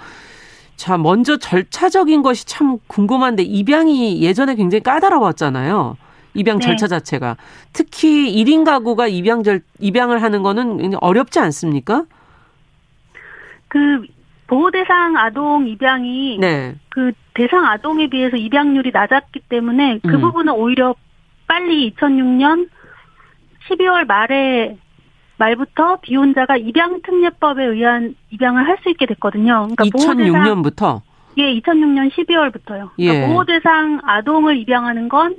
[0.77, 5.97] 자 먼저 절차적인 것이 참 궁금한데 입양이 예전에 굉장히 까다로웠잖아요.
[6.39, 6.65] 입양 네.
[6.65, 7.35] 절차 자체가
[7.73, 12.05] 특히 1인 가구가 입양 절 입양을 하는 거는 어렵지 않습니까?
[13.67, 14.05] 그
[14.47, 16.75] 보호 대상 아동 입양이 네.
[16.89, 20.21] 그 대상 아동에 비해서 입양률이 낮았기 때문에 그 음.
[20.21, 20.95] 부분은 오히려
[21.47, 22.67] 빨리 2006년
[23.69, 24.77] 12월 말에
[25.37, 29.67] 말부터 비혼자가 입양 특례법에 의한 입양을 할 수 있게 됐거든요.
[29.75, 31.01] 그러니까 2006년부터
[31.37, 32.89] 예, 2006년 12월부터요.
[32.95, 33.27] 그러니까 예.
[33.27, 35.35] 보호 대상 아동을 입양하는 건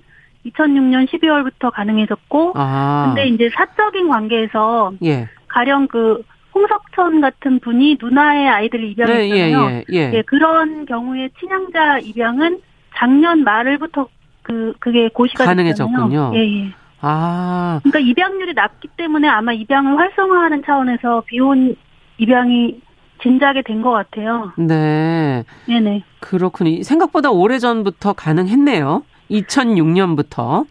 [0.46, 3.04] 2006년 12월부터 가능해졌고, 아.
[3.14, 5.28] 근데 이제 사적인 관계에서 예.
[5.48, 6.22] 가령 그
[6.54, 9.66] 홍석천 같은 분이 누나의 아이들을 입양했잖아요.
[9.68, 10.22] 네, 예, 예, 예.
[10.22, 12.60] 그런 경우에 친양자 입양은
[12.96, 14.08] 작년 말부터
[14.42, 16.32] 그 그게 고시가 가능해졌군요.
[16.34, 16.72] 예, 예.
[17.02, 17.80] 아.
[17.82, 21.76] 그러니까 입양률이 낮기 때문에 아마 입양을 활성화하는 차원에서 비혼
[22.18, 22.80] 입양이
[23.22, 24.52] 진작에 된 것 같아요.
[24.56, 25.44] 네.
[25.66, 26.02] 네네.
[26.20, 26.82] 그렇군요.
[26.82, 29.02] 생각보다 오래 전부터 가능했네요.
[29.30, 30.66] 2006년부터.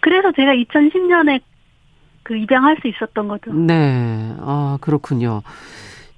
[0.00, 1.40] 그래서 제가 2010년에
[2.22, 3.52] 그 입양할 수 있었던 거죠.
[3.52, 4.34] 네.
[4.40, 5.42] 아, 그렇군요.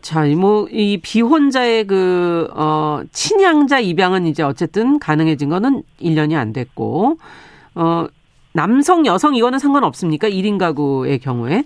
[0.01, 7.19] 자, 뭐, 이 비혼자의 그, 어, 친양자 입양은 이제 어쨌든 가능해진 거는 1년이 안 됐고,
[7.75, 8.07] 어,
[8.53, 10.29] 남성, 여성 이거는 상관없습니까?
[10.29, 11.65] 1인 가구의 경우에?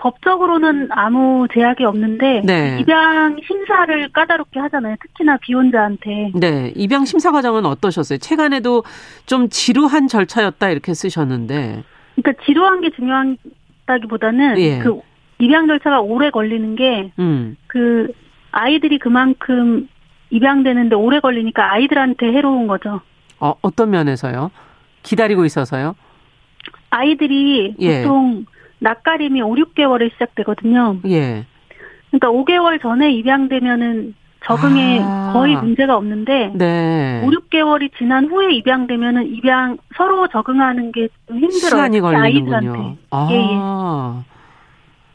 [0.00, 2.78] 법적으로는 아무 제약이 없는데 네.
[2.80, 4.96] 입양 심사를 까다롭게 하잖아요.
[5.00, 6.32] 특히나 비혼자한테.
[6.34, 8.18] 네, 입양 심사 과정은 어떠셨어요?
[8.18, 8.82] 최근에도
[9.26, 11.84] 좀 지루한 절차였다 이렇게 쓰셨는데.
[12.16, 14.78] 그러니까 지루한 게 중요하다기보다는 예.
[14.78, 15.00] 그
[15.38, 17.56] 입양 절차가 오래 걸리는 게그 음.
[17.66, 18.08] 그
[18.52, 19.86] 아이들이 그만큼
[20.30, 23.00] 입양되는데 오래 걸리니까 아이들한테 해로운 거죠.
[23.38, 24.50] 어, 어떤 면에서요?
[25.02, 25.94] 기다리고 있어서요?
[26.90, 28.02] 아이들이 예.
[28.02, 28.44] 보통
[28.80, 30.98] 낯가림이 5, 6개월에 시작되거든요.
[31.06, 31.46] 예.
[32.10, 34.14] 그러니까 5개월 전에 입양되면은
[34.44, 35.30] 적응에 아.
[35.34, 37.22] 거의 문제가 없는데 네.
[37.24, 41.50] 5, 6개월이 지난 후에 입양되면은 입양 서로 적응하는 게 좀 힘들어요.
[41.58, 42.96] 시간이 걸리는군요.
[43.10, 43.28] 아.
[43.30, 44.30] 예, 예.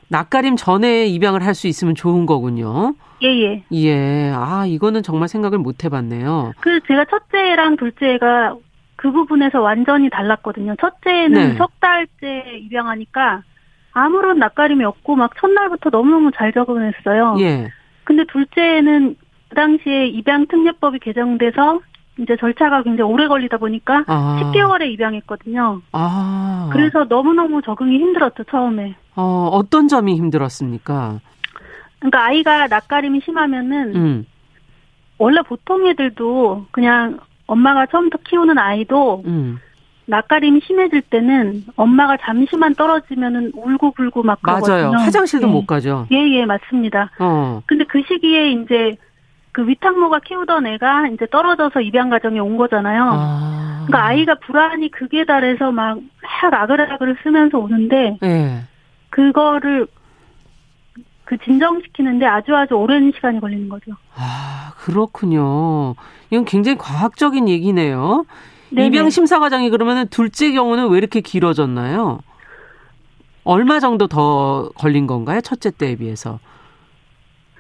[0.08, 2.94] 낯가림 전에 입양을 할 수 있으면 좋은 거군요.
[3.24, 3.64] 예, 예.
[3.74, 4.32] 예.
[4.36, 6.54] 아, 이거는 정말 생각을 못 해봤네요.
[6.60, 8.56] 그 제가 첫째랑 둘째가
[8.98, 10.76] 그 부분에서 완전히 달랐거든요.
[10.80, 11.54] 첫째는 네.
[11.56, 13.42] 석 달째 입양하니까
[13.96, 17.38] 아무런 낯가림이 없고 막 첫날부터 너무너무 잘 적응했어요.
[17.40, 17.72] 예.
[18.04, 19.16] 근데 둘째는
[19.50, 21.80] 그 당시에 입양 특례법이 개정돼서
[22.20, 24.40] 이제 절차가 굉장히 오래 걸리다 보니까 아.
[24.44, 25.82] 10개월에 입양했거든요.
[25.94, 26.70] 아.
[26.74, 28.96] 그래서 너무너무 적응이 힘들었죠, 처음에.
[29.16, 31.20] 어, 어떤 점이 힘들었습니까?
[32.00, 34.26] 그러니까 아이가 낯가림이 심하면은 음.
[35.18, 39.60] 원래 보통 애들도 그냥 엄마가 처음부터 키우는 아이도 음.
[40.08, 44.76] 낯가림이 심해질 때는 엄마가 잠시만 떨어지면은 울고 불고 막 그러거든요.
[44.76, 44.92] 맞아요.
[44.92, 45.52] 화장실도 예.
[45.52, 46.08] 못 가죠.
[46.12, 47.12] 예, 예, 맞습니다.
[47.20, 47.62] 어.
[47.66, 48.96] 근데 그 시기에 이제
[49.52, 53.10] 그 위탁모가 키우던 애가 이제 떨어져서 입양 가정에 온 거잖아요.
[53.14, 53.86] 아.
[53.88, 55.98] 그러니까 아이가 불안이 극에 달해서 막
[56.52, 58.64] 아그라그를 쓰면서 오는데 예.
[59.10, 59.88] 그거를
[61.24, 63.92] 그 진정시키는데 아주 아주 오랜 시간이 걸리는 거죠.
[64.16, 65.96] 아, 그렇군요.
[66.30, 68.26] 이건 굉장히 과학적인 얘기네요.
[68.76, 68.88] 네네.
[68.88, 72.20] 입양 심사 과정이 그러면 둘째 경우는 왜 이렇게 길어졌나요?
[73.44, 75.42] 얼마 정도 더 걸린 건가요?
[75.42, 76.40] 첫째 때에 비해서?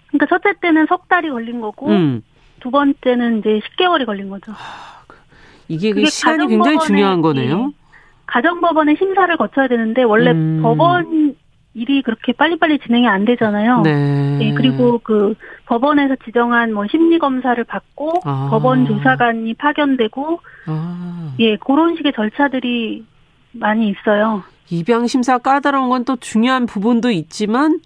[0.07, 2.23] 그러니까 첫째 때는 석 달이 걸린 거고 음.
[2.59, 4.51] 두 번째는 이제 10개월이 걸린 거죠.
[4.51, 5.17] 아, 그
[5.67, 7.73] 이게 그 시간이 굉장히 중요한 거네요.
[8.25, 10.61] 가정법원의 심사를 거쳐야 되는데 원래 음.
[10.63, 11.35] 법원
[11.75, 13.81] 일이 그렇게 빨리빨리 진행이 안 되잖아요.
[13.81, 14.37] 네.
[14.39, 14.53] 네.
[14.55, 18.47] 그리고 그 법원에서 지정한 뭐 심리 검사를 받고 아.
[18.51, 21.33] 법원 조사관이 파견되고 아.
[21.39, 23.05] 예 그런 식의 절차들이
[23.53, 24.43] 많이 있어요.
[24.69, 27.79] 입양 심사 까다로운 건 또 중요한 부분도 있지만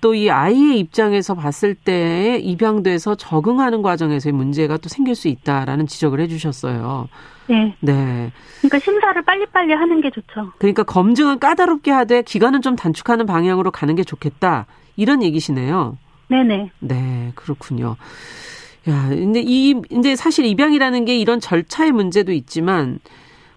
[0.00, 6.20] 또 이 아이의 입장에서 봤을 때 입양돼서 적응하는 과정에서의 문제가 또 생길 수 있다라는 지적을
[6.20, 7.08] 해주셨어요.
[7.48, 7.74] 네.
[7.80, 8.30] 네.
[8.58, 10.52] 그러니까 심사를 빨리빨리 하는 게 좋죠.
[10.58, 14.66] 그러니까 검증은 까다롭게 하되 기간은 좀 단축하는 방향으로 가는 게 좋겠다.
[14.96, 15.96] 이런 얘기시네요.
[16.34, 16.70] 네네.
[16.80, 17.96] 네, 그렇군요.
[18.88, 22.98] 야, 근데 이, 이제 사실 입양이라는 게 이런 절차의 문제도 있지만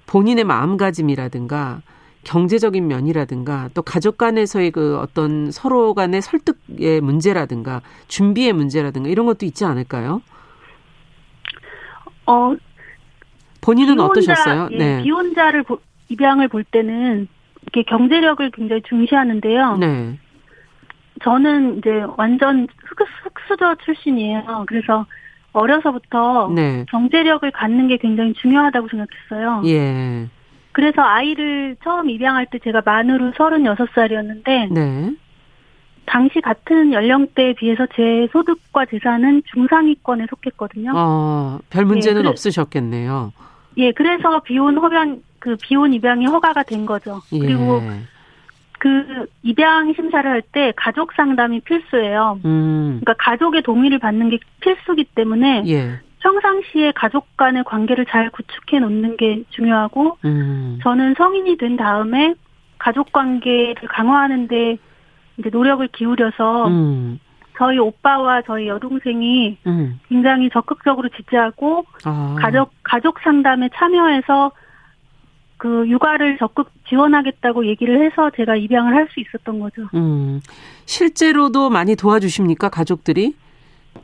[0.05, 1.81] 본인의 마음가짐이라든가
[2.23, 9.45] 경제적인 면이라든가 또 가족 간에서의 그 어떤 서로 간의 설득의 문제라든가 준비의 문제라든가 이런 것도
[9.45, 10.21] 있지 않을까요?
[12.25, 12.55] 어,
[13.61, 14.69] 본인은 비혼자, 어떠셨어요?
[14.73, 15.03] 예, 네.
[15.03, 17.27] 비혼자를 보, 입양을 볼 때는
[17.63, 19.77] 이렇게 경제력을 굉장히 중시하는데요.
[19.77, 20.19] 네.
[21.23, 22.67] 저는 이제 완전
[23.23, 24.65] 흑수저 출신이에요.
[24.67, 25.05] 그래서
[25.53, 26.85] 어려서부터 네.
[26.89, 29.63] 경제력을 갖는 게 굉장히 중요하다고 생각했어요.
[29.65, 30.27] 예.
[30.71, 35.15] 그래서 아이를 처음 입양할 때 제가 만으로 36살이었는데 네.
[36.05, 40.93] 당시 같은 연령대에 비해서 제 소득과 재산은 중상위권에 속했거든요.
[40.95, 43.33] 어, 별 문제는 예, 없으셨겠네요.
[43.77, 47.21] 예, 그래서 비혼 허변 그 비혼 입양이 허가가 된 거죠.
[47.33, 47.39] 예.
[47.39, 47.81] 그리고
[48.77, 52.39] 그 입양 심사를 할 때 가족 상담이 필수예요.
[52.45, 52.99] 음.
[53.01, 55.99] 그러니까 가족의 동의를 받는 게 필수기 때문에 예.
[56.19, 60.79] 평상시에 가족 간의 관계를 잘 구축해 놓는 게 중요하고 음.
[60.83, 62.33] 저는 성인이 된 다음에
[62.79, 64.77] 가족 관계를 강화하는데
[65.37, 67.19] 이제 노력을 기울여서 음.
[67.57, 69.99] 저희 오빠와 저희 여동생이 음.
[70.09, 72.35] 굉장히 적극적으로 지지하고 아.
[72.39, 74.51] 가족 가족 상담에 참여해서
[75.57, 79.87] 그 육아를 적극 지원하겠다고 얘기를 해서 제가 입양을 할 수 있었던 거죠.
[79.95, 80.41] 음.
[80.85, 83.35] 실제로도 많이 도와주십니까 가족들이?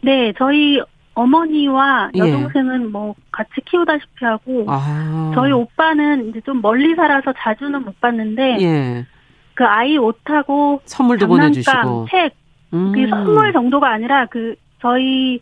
[0.01, 0.79] 네, 저희
[1.13, 2.19] 어머니와 예.
[2.19, 2.85] 여동생은 예.
[2.85, 5.31] 뭐 같이 키우다시피 하고 아.
[5.35, 9.05] 저희 오빠는 이제 좀 멀리 살아서 자주는 못 봤는데 예.
[9.53, 12.33] 그 아이 옷하고 선물도 보내주시고 책
[12.73, 12.91] 음.
[12.93, 15.39] 그 선물 정도가 아니라 그 저희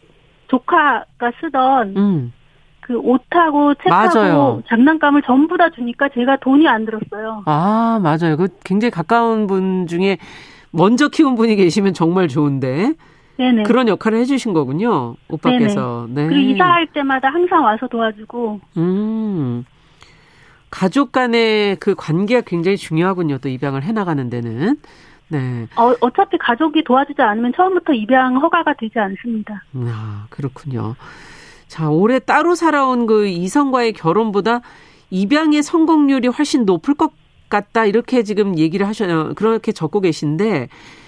[0.49, 2.33] 조카가 쓰던 음.
[2.91, 4.63] 그 옷하고 책하고 맞아요.
[4.67, 7.43] 장난감을 전부 다 주니까 제가 돈이 안 들었어요.
[7.45, 8.35] 아 맞아요.
[8.35, 10.17] 그 굉장히 가까운 분 중에
[10.71, 12.93] 먼저 키운 분이 계시면 정말 좋은데.
[13.37, 13.63] 네네.
[13.63, 16.05] 그런 역할을 해주신 거군요, 오빠께서.
[16.09, 16.27] 네네.
[16.27, 16.27] 네.
[16.27, 18.59] 그리고 이사할 때마다 항상 와서 도와주고.
[18.77, 19.65] 음.
[20.69, 23.39] 가족 간의 그 관계가 굉장히 중요하군요.
[23.39, 24.75] 또 입양을 해나가는 데는.
[25.29, 25.67] 네.
[25.75, 29.63] 어, 어차피 가족이 도와주지 않으면 처음부터 입양 허가가 되지 않습니다.
[29.75, 30.95] 아, 그렇군요.
[31.71, 34.59] 자, 올해 따로 살아온 그 이성과의 결혼보다
[35.09, 37.13] 입양의 성공률이 훨씬 높을 것
[37.47, 37.85] 같다.
[37.85, 39.33] 이렇게 지금 얘기를 하셔요.
[39.35, 40.67] 그렇게 적고 계신데,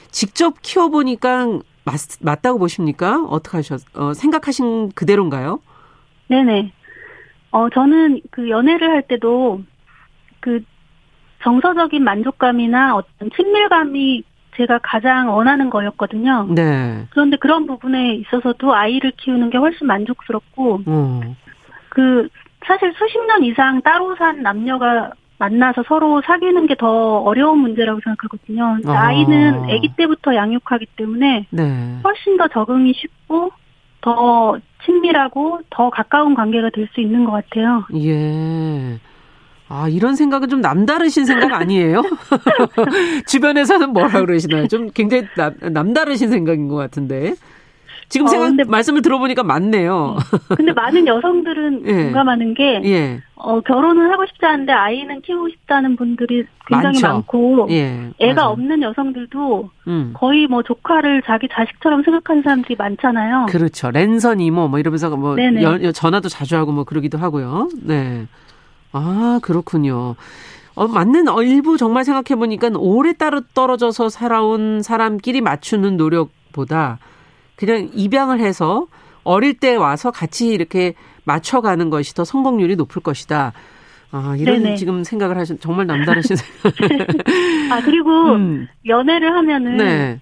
[0.09, 3.26] 직접 키워보니까 맞, 맞다고 보십니까?
[3.26, 5.59] 어떻게 하셨, 어, 생각하신 그대로인가요?
[6.30, 6.72] 네네.
[7.51, 9.64] 어, 저는 그 연애를 할 때도
[10.39, 10.64] 그
[11.43, 14.24] 정서적인 만족감이나 어떤 친밀감이
[14.56, 16.47] 제가 가장 원하는 거였거든요.
[16.51, 17.06] 네.
[17.12, 21.36] 그런데 그런 부분에 있어서도 아이를 키우는 게 훨씬 만족스럽고, 음.
[21.89, 22.28] 그,
[22.66, 28.78] 사실 수십 년 이상 따로 산 남녀가 만나서 서로 사귀는 게 더 어려운 문제라고 생각하거든요.
[28.86, 29.08] 아.
[29.08, 31.99] 아이는 아기 때부터 양육하기 때문에 네.
[32.04, 33.51] 훨씬 더 적응이 쉽고
[34.01, 37.84] 더 친밀하고 더 가까운 관계가 될 수 있는 것 같아요.
[37.95, 38.97] 예.
[39.70, 42.03] 아, 이런 생각은 좀 남다르신 생각 아니에요?
[43.28, 44.68] 주변에서는 뭐라 그러시나요?
[44.68, 47.36] 좀 굉장히 남, 남다르신 생각인 것 같은데.
[48.09, 50.18] 지금 어, 생각, 근데, 말씀을 들어보니까 맞네요.
[50.55, 52.03] 근데 많은 여성들은 예.
[52.03, 53.22] 공감하는 게, 예.
[53.36, 57.07] 어, 결혼은 하고 싶지 않은데 아이는 키우고 싶다는 분들이 굉장히 많죠.
[57.07, 58.11] 많고, 예.
[58.20, 58.51] 애가 맞아요.
[58.51, 60.11] 없는 여성들도 음.
[60.14, 63.47] 거의 뭐 조카를 자기 자식처럼 생각하는 사람들이 많잖아요.
[63.49, 63.89] 그렇죠.
[63.89, 67.70] 랜선 이모 뭐 이러면서 뭐 여, 전화도 자주 하고 뭐 그러기도 하고요.
[67.82, 68.28] 네.
[68.94, 70.16] 아, 그렇군요.
[70.76, 76.98] 어, 맞는 일부 정말 생각해 보니까 오래 따로 떨어져서 살아온 사람끼리 맞추는 노력보다
[77.56, 78.88] 그냥 입양을 해서
[79.24, 80.94] 어릴 때 와서 같이 이렇게
[81.26, 83.54] 맞춰가는 것이 더 성공률이 높을 것이다.
[84.12, 84.76] 아, 이런 네네.
[84.76, 86.74] 지금 생각을 하신 정말 남다르신 생각.
[87.72, 88.68] 아, 그리고 음.
[88.88, 90.20] 연애를 하면은 네.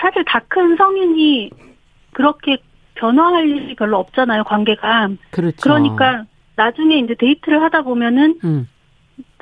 [0.00, 1.50] 사실 다 큰 성인이
[2.12, 2.56] 그렇게
[2.94, 5.08] 변화할 일이 별로 없잖아요, 관계가.
[5.30, 5.56] 그렇죠.
[5.60, 6.24] 그러니까
[6.58, 8.68] 나중에 이제 데이트를 하다 보면은 음.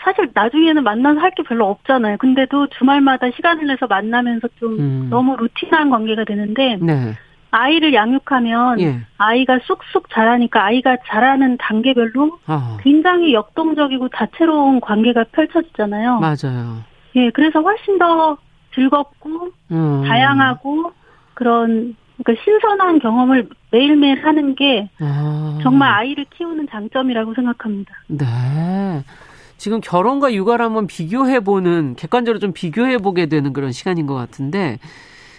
[0.03, 2.19] 사실 나중에는 만나서 할 게 별로 없잖아요.
[2.19, 5.07] 근데도 주말마다 시간을 내서 만나면서 좀 음.
[5.11, 7.14] 너무 루틴한 관계가 되는데 네.
[7.51, 9.01] 아이를 양육하면 예.
[9.17, 12.77] 아이가 쑥쑥 자라니까 아이가 자라는 단계별로 아.
[12.83, 16.21] 굉장히 역동적이고 다채로운 관계가 펼쳐지잖아요.
[16.21, 16.83] 맞아요.
[17.17, 18.37] 예, 그래서 훨씬 더
[18.75, 20.05] 즐겁고 음.
[20.07, 20.93] 다양하고
[21.33, 25.59] 그런 그러니까 신선한 경험을 매일매일 하는 게 아.
[25.62, 27.95] 정말 아이를 키우는 장점이라고 생각합니다.
[28.09, 29.05] 네.
[29.59, 34.79] 지금 결혼과 육아를 한번 비교해보는, 객관적으로 좀 비교해보게 되는 그런 시간인 것 같은데,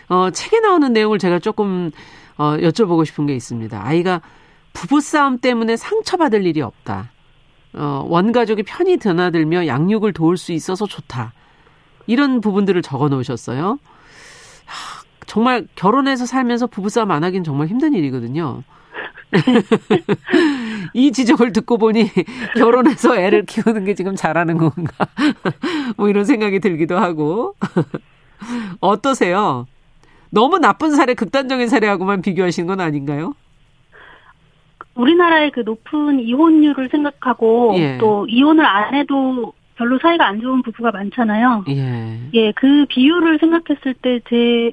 [0.10, 1.92] 어, 책에 나오는 내용을 제가 조금
[2.38, 3.84] 어, 여쭤보고 싶은 게 있습니다.
[3.84, 4.22] 아이가
[4.74, 7.12] 부부싸움 때문에 상처받을 일이 없다.
[7.74, 11.34] 어, 원가족이 편히 드나들며 양육을 도울 수 있어서 좋다.
[12.06, 13.80] 이런 부분들을 적어 놓으셨어요.
[15.28, 18.64] 하, 정말 결혼해서 살면서 부부싸움 안 하긴 정말 힘든 일이거든요.
[20.94, 22.10] 이 지적을 듣고 보니
[22.56, 25.08] 결혼해서 애를 키우는 게 지금 잘하는 건가?
[25.98, 27.56] 뭐 이런 생각이 들기도 하고.
[28.80, 29.68] 어떠세요?
[30.30, 33.34] 너무 나쁜 사례, 극단적인 사례하고만 비교하시는 건 아닌가요?
[34.96, 37.98] 우리나라의 그 높은 이혼율을 생각하고 예.
[38.00, 41.66] 또 이혼을 안 해도 별로 사이가 안 좋은 부부가 많잖아요.
[41.70, 42.20] 예.
[42.34, 44.72] 예, 그 비율을 생각했을 때 제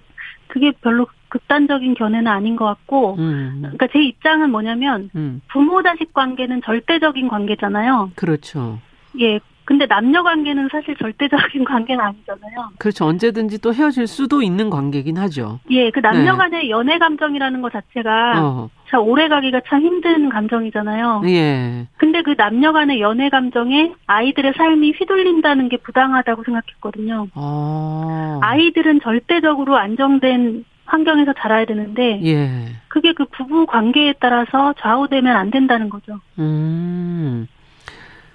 [0.49, 3.59] 그게 별로 극단적인 견해는 아닌 것 같고, 음.
[3.63, 5.41] 그러니까 제 입장은 뭐냐면 음.
[5.49, 8.13] 부모 자식 관계는 절대적인 관계잖아요.
[8.15, 8.79] 그렇죠.
[9.21, 12.71] 예, 근데 남녀 관계는 사실 절대적인 관계는 아니잖아요.
[12.79, 13.07] 그렇죠.
[13.07, 15.61] 언제든지 또 헤어질 수도 있는 관계긴 하죠.
[15.71, 16.39] 예, 그 남녀 네.
[16.39, 18.71] 간의 연애 감정이라는 것 자체가 어.
[18.91, 21.23] 참 오래 가기가 참 힘든 감정이잖아요.
[21.27, 21.87] 예.
[21.97, 27.29] 근데 그 남녀 간의 연애 감정에 아이들의 삶이 휘둘린다는 게 부당하다고 생각했거든요.
[27.35, 28.41] 어.
[28.43, 32.67] 아이들은 절대적으로 안정된 환경에서 자라야 되는데 예.
[32.89, 36.21] 그게 그 부부 관계에 따라서 좌우되면 안 된다는 거죠.
[36.39, 37.49] 음.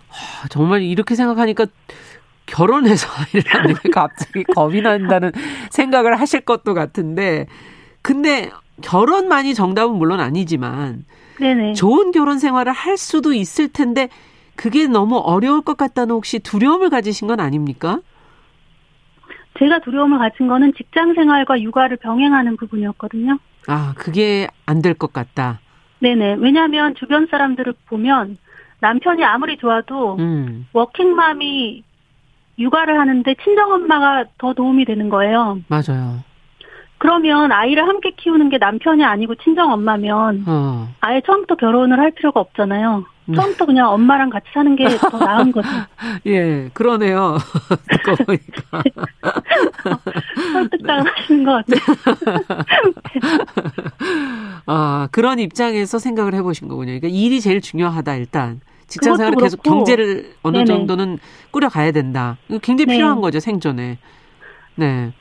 [0.09, 1.65] 하, 정말 이렇게 생각하니까
[2.45, 5.31] 결혼해서 아이를 낳는 게 갑자기 겁이 난다는
[5.69, 7.47] 생각을 하실 것도 같은데
[8.01, 8.49] 근데
[8.81, 11.05] 결혼만이 정답은 물론 아니지만
[11.39, 11.73] 네네.
[11.73, 14.09] 좋은 결혼 생활을 할 수도 있을 텐데
[14.55, 17.99] 그게 너무 어려울 것 같다는 혹시 두려움을 가지신 건 아닙니까?
[19.57, 23.37] 제가 두려움을 가진 거는 직장 생활과 육아를 병행하는 부분이었거든요.
[23.67, 25.59] 아, 그게 안 될 것 같다.
[25.99, 26.35] 네네.
[26.39, 28.37] 왜냐하면 주변 사람들을 보면
[28.81, 30.67] 남편이 아무리 좋아도 음.
[30.73, 31.83] 워킹맘이
[32.57, 35.59] 육아를 하는데 친정엄마가 더 도움이 되는 거예요.
[35.67, 36.19] 맞아요.
[36.97, 40.87] 그러면 아이를 함께 키우는 게 남편이 아니고 친정엄마면 어.
[40.99, 43.05] 아예 처음부터 결혼을 할 필요가 없잖아요.
[43.29, 43.35] 네.
[43.35, 45.67] 처음부터 그냥 엄마랑 같이 사는 게 더 나은 거죠.
[46.25, 47.37] 예, 그러네요.
[47.89, 48.83] 듣고 보니까.
[50.53, 52.55] 설득당 하시는 것 같아요.
[54.65, 56.87] 아, 그런 입장에서 생각을 해보신 거군요.
[56.99, 58.61] 그러니까 일이 제일 중요하다, 일단.
[58.87, 60.65] 직장 생활을 계속 경제를 어느 네네.
[60.65, 61.19] 정도는
[61.51, 62.37] 꾸려가야 된다.
[62.63, 62.93] 굉장히 네.
[62.95, 63.99] 필요한 거죠, 생존에.
[64.75, 65.13] 네.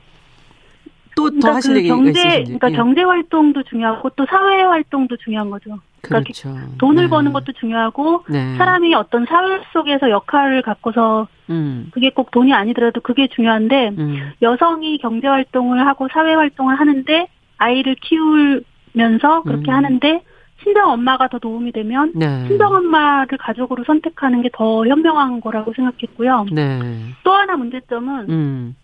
[1.19, 2.43] 또더 그러니까 하실 그 얘기가 경제, 있으신지.
[2.45, 2.77] 그러니까 예.
[2.77, 5.79] 경제 활동도 중요하고 또 사회 활동도 중요한 거죠.
[6.01, 6.55] 그러니까 그렇죠.
[6.79, 7.11] 돈을 네.
[7.11, 8.57] 버는 것도 중요하고 네.
[8.57, 11.89] 사람이 어떤 사회 속에서 역할을 갖고서 음.
[11.93, 14.33] 그게 꼭 돈이 아니더라도 그게 중요한데 음.
[14.43, 19.75] 여성이 경제 활동을 하고 사회 활동을 하는데 아이를 키우면서 그렇게 음.
[19.77, 20.23] 하는데
[20.63, 22.47] 친정 엄마가 더 도움이 되면 네.
[22.49, 26.47] 친정 엄마를 가족으로 선택하는 게 더 현명한 거라고 생각했고요.
[26.53, 26.81] 네.
[27.23, 28.77] 또 하나 문제점은 음.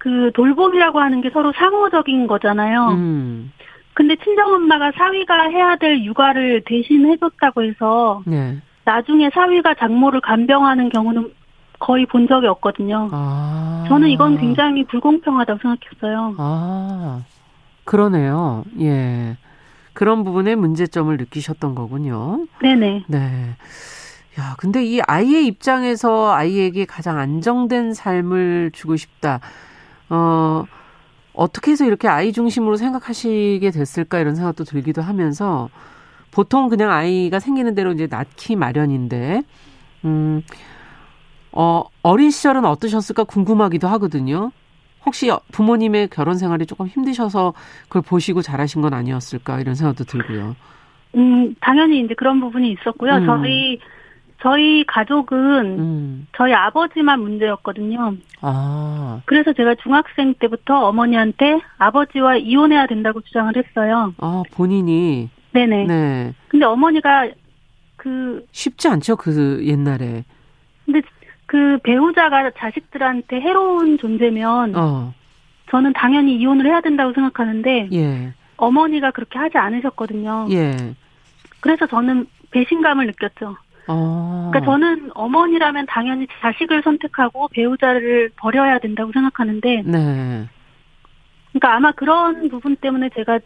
[0.00, 2.88] 그 돌봄이라고 하는 게 서로 상호적인 거잖아요.
[2.92, 3.52] 음.
[3.92, 8.56] 근데 친정엄마가 사위가 해야 될 육아를 대신 해줬다고 해서 네.
[8.86, 11.30] 나중에 사위가 장모를 간병하는 경우는
[11.78, 13.10] 거의 본 적이 없거든요.
[13.12, 13.84] 아.
[13.88, 16.34] 저는 이건 굉장히 불공평하다고 생각했어요.
[16.38, 17.22] 아,
[17.84, 18.64] 그러네요.
[18.80, 19.36] 예.
[19.92, 22.46] 그런 부분에 문제점을 느끼셨던 거군요.
[22.62, 23.04] 네네.
[23.06, 23.56] 네.
[24.38, 29.40] 야, 근데 이 아이의 입장에서 아이에게 가장 안정된 삶을 주고 싶다.
[30.10, 30.64] 어,
[31.32, 35.70] 어떻게 해서 이렇게 아이 중심으로 생각하시게 됐을까 이런 생각도 들기도 하면서
[36.30, 39.42] 보통 그냥 아이가 생기는 대로 이제 낳기 마련인데,
[40.04, 40.42] 음,
[41.52, 44.52] 어, 어린 시절은 어떠셨을까 궁금하기도 하거든요.
[45.04, 47.54] 혹시 부모님의 결혼 생활이 조금 힘드셔서
[47.84, 50.54] 그걸 보시고 잘하신 건 아니었을까 이런 생각도 들고요.
[51.16, 53.14] 음, 당연히 이제 그런 부분이 있었고요.
[53.14, 53.26] 음.
[53.26, 53.78] 저희
[54.42, 55.38] 저희 가족은
[55.78, 56.26] 음.
[56.36, 58.14] 저희 아버지만 문제였거든요.
[58.40, 59.20] 아.
[59.26, 64.14] 그래서 제가 중학생 때부터 어머니한테 아버지와 이혼해야 된다고 주장을 했어요.
[64.18, 65.28] 아, 본인이?
[65.52, 65.86] 네네.
[65.86, 66.34] 네.
[66.48, 67.28] 근데 어머니가
[67.96, 68.46] 그.
[68.52, 70.24] 쉽지 않죠, 그 옛날에.
[70.86, 71.02] 근데
[71.46, 74.74] 그 배우자가 자식들한테 해로운 존재면.
[74.74, 75.12] 어.
[75.70, 77.90] 저는 당연히 이혼을 해야 된다고 생각하는데.
[77.92, 78.32] 예.
[78.56, 80.48] 어머니가 그렇게 하지 않으셨거든요.
[80.50, 80.76] 예.
[81.60, 83.56] 그래서 저는 배신감을 느꼈죠.
[83.90, 84.50] 어.
[84.52, 90.46] 그러니까 저는 어머니라면 당연히 자식을 선택하고 배우자를 버려야 된다고 생각하는데, 네.
[91.52, 93.40] 그러니까 아마 그런 부분 때문에 제가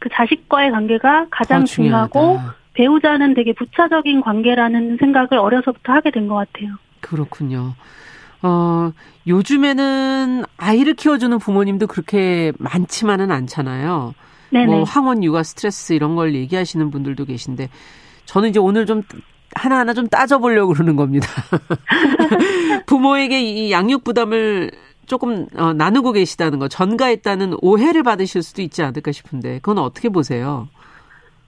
[0.00, 2.38] 그 자식과의 관계가 가장 중요하고
[2.74, 6.74] 배우자는 되게 부차적인 관계라는 생각을 어려서부터 하게 된 것 같아요.
[7.00, 7.74] 그렇군요.
[8.42, 8.92] 어,
[9.26, 14.14] 요즘에는 아이를 키워주는 부모님도 그렇게 많지만은 않잖아요.
[14.50, 14.66] 네네.
[14.66, 17.68] 뭐 황혼 육아 스트레스 이런 걸 얘기하시는 분들도 계신데
[18.26, 19.02] 저는 이제 오늘 좀
[19.54, 21.26] 하나하나 좀 따져보려고 그러는 겁니다.
[22.86, 24.70] 부모에게 이 양육 부담을
[25.06, 30.68] 조금 어, 나누고 계시다는 거, 전가했다는 오해를 받으실 수도 있지 않을까 싶은데, 그건 어떻게 보세요?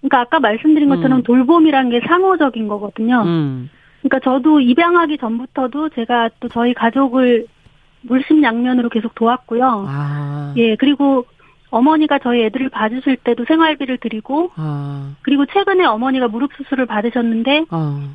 [0.01, 1.23] 그러니까 아까 말씀드린 것처럼 음.
[1.23, 3.23] 돌봄이란 게 상호적인 거거든요.
[3.23, 3.71] 음.
[4.03, 7.47] 그러니까 저도 입양하기 전부터도 제가 또 저희 가족을
[8.03, 9.87] 물심양면으로 계속 도왔고요.
[9.89, 10.55] 아.
[10.57, 11.25] 예, 그리고
[11.71, 15.15] 어머니가 저희 애들을 봐주실 때도 생활비를 드리고 아.
[15.23, 18.11] 그리고 최근에 어머니가 무릎 수술을 받으셨는데 아.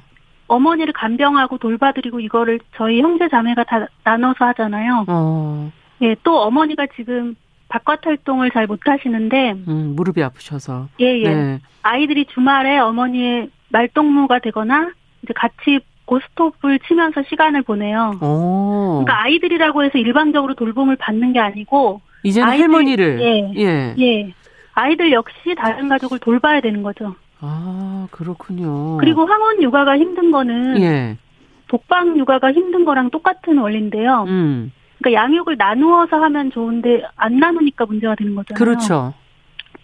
[0.47, 5.06] 어머니를 간병하고 돌봐드리고 이거를 저희 형제 자매가 다 나눠서 하잖아요.
[5.08, 5.72] 어.
[6.02, 7.36] 예, 또 어머니가 지금
[7.70, 11.30] 바깥 활동을 잘 못하시는데 음, 무릎이 아프셔서 예예 예.
[11.30, 11.60] 네.
[11.84, 14.91] 아이들이 주말에 어머니의 말동무가 되거나
[15.24, 18.18] 이제 같이 고스톱을 치면서 시간을 보내요.
[18.22, 19.04] 오.
[19.06, 23.95] 그러니까 아이들이라고 해서 일방적으로 돌봄을 받는 게 아니고 이제는 아이들, 할머니를 예, 예.
[23.99, 24.34] 예.
[24.74, 27.15] 아이들 역시 다른 가족을 돌봐야 되는 거죠.
[27.39, 28.97] 아, 그렇군요.
[28.97, 31.17] 그리고 황혼 육아가 힘든 거는 예.
[31.67, 34.26] 독방 육아가 힘든 거랑 똑같은 원리인데요.
[34.28, 34.72] 음.
[34.99, 38.57] 그러니까 양육을 나누어서 하면 좋은데 안 나누니까 문제가 되는 거잖아요.
[38.57, 39.13] 그렇죠.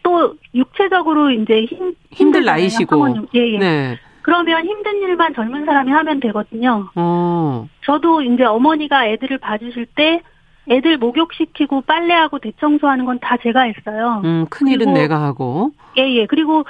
[0.03, 3.57] 또 육체적으로 이제 힘 힘들 나이시고 예, 예.
[3.57, 3.97] 네.
[4.21, 6.89] 그러면 힘든 일만 젊은 사람이 하면 되거든요.
[6.95, 7.67] 어.
[7.85, 10.21] 저도 이제 어머니가 애들을 봐주실 때
[10.69, 14.21] 애들 목욕시키고 빨래하고 대청소하는 건 다 제가 했어요.
[14.25, 15.71] 음, 큰일은 내가 하고.
[15.97, 16.25] 예, 예.
[16.25, 16.65] 그리고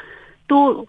[0.48, 0.86] 또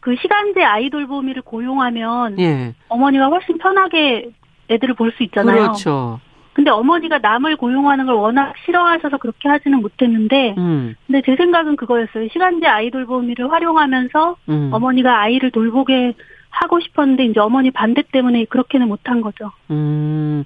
[0.00, 2.74] 그 시간제 아이돌 보미를 고용하면 예.
[2.90, 4.28] 어머니가 훨씬 편하게
[4.68, 5.56] 애들을 볼 수 있잖아요.
[5.62, 6.20] 그렇죠.
[6.52, 10.94] 근데 어머니가 남을 고용하는 걸 워낙 싫어하셔서 그렇게 하지는 못했는데, 음.
[11.06, 12.28] 근데 제 생각은 그거였어요.
[12.28, 14.68] 시간제 아이 돌 보미를 활용하면서 음.
[14.74, 16.12] 어머니가 아이를 돌보게
[16.50, 19.52] 하고 싶었는데 이제 어머니 반대 때문에 그렇게는 못한 거죠.
[19.70, 20.44] 음,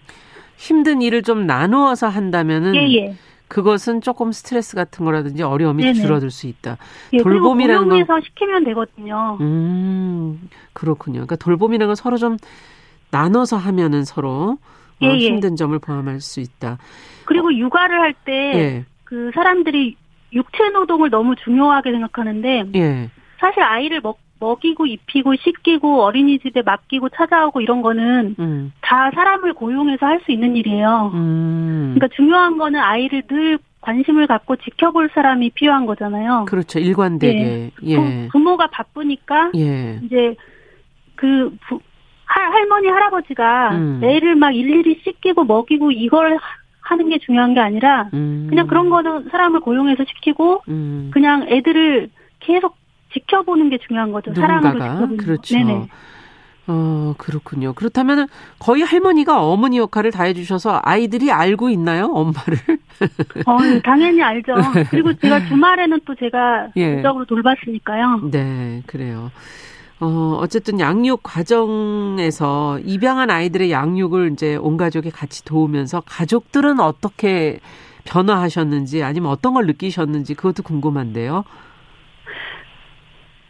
[0.59, 3.15] 힘든 일을 좀 나누어서 한다면은 예, 예.
[3.47, 5.95] 그것은 조금 스트레스 같은 거라든지 어려움이 네네.
[5.95, 6.77] 줄어들 수 있다.
[7.13, 9.39] 예, 돌봄이라는 건 에서 시키면 되거든요.
[9.41, 11.15] 음, 그렇군요.
[11.15, 12.37] 그러니까 돌봄이라는 건 서로 좀
[13.11, 14.59] 나눠서 하면은 서로
[15.01, 16.79] 어, 예, 어, 힘든 점을 포함할 수 있다.
[17.25, 18.85] 그리고 육아를 할 때그 예.
[19.05, 19.97] 그 사람들이
[20.33, 23.11] 육체 노동을 너무 중요하게 생각하는데 예.
[23.39, 28.73] 사실 아이를 먹 먹이고 입히고 씻기고 어린이집에 맡기고 찾아오고 이런 거는 음.
[28.81, 31.13] 다 사람을 고용해서 할 수 있는 일이에요.
[31.15, 31.95] 음.
[31.95, 36.47] 그러니까 중요한 거는 아이를 늘 관심을 갖고 지켜볼 사람이 필요한 거잖아요.
[36.49, 36.79] 그렇죠.
[36.81, 37.71] 일관되게.
[37.85, 37.91] 예.
[37.93, 38.29] 예.
[38.33, 40.01] 부, 모가 바쁘니까 예.
[40.03, 40.35] 이제
[41.15, 41.81] 그 부,
[42.25, 44.01] 할, 할머니 할아버지가 음.
[44.03, 46.39] 애를 막 일일이 씻기고 먹이고 이걸
[46.81, 48.47] 하는 게 중요한 게 아니라 음.
[48.49, 51.11] 그냥 그런 거는 사람을 고용해서 시키고 음.
[51.13, 52.11] 그냥 애들을
[52.41, 52.77] 계속
[53.13, 54.31] 지켜보는 게 중요한 거죠.
[54.31, 54.79] 누군가가.
[54.79, 55.57] 사랑으로 그렇죠.
[55.57, 55.89] 네네.
[56.71, 57.73] 어, 그렇군요.
[57.73, 58.29] 그렇다면
[58.59, 62.07] 거의 할머니가 어머니 역할을 다 해주셔서 아이들이 알고 있나요?
[62.13, 62.59] 엄마를?
[63.47, 64.53] 어, 네, 당연히 알죠.
[64.91, 67.01] 그리고 제가 주말에는 또 제가 예.
[67.01, 68.29] 적으로 돌봤으니까요.
[68.31, 69.31] 네, 그래요.
[70.01, 77.61] 어, 어쨌든 양육 과정에서 입양한 아이들의 양육을 이제 온 가족이 같이 도우면서 가족들은 어떻게
[78.05, 81.45] 변화하셨는지 아니면 어떤 걸 느끼셨는지 그것도 궁금한데요.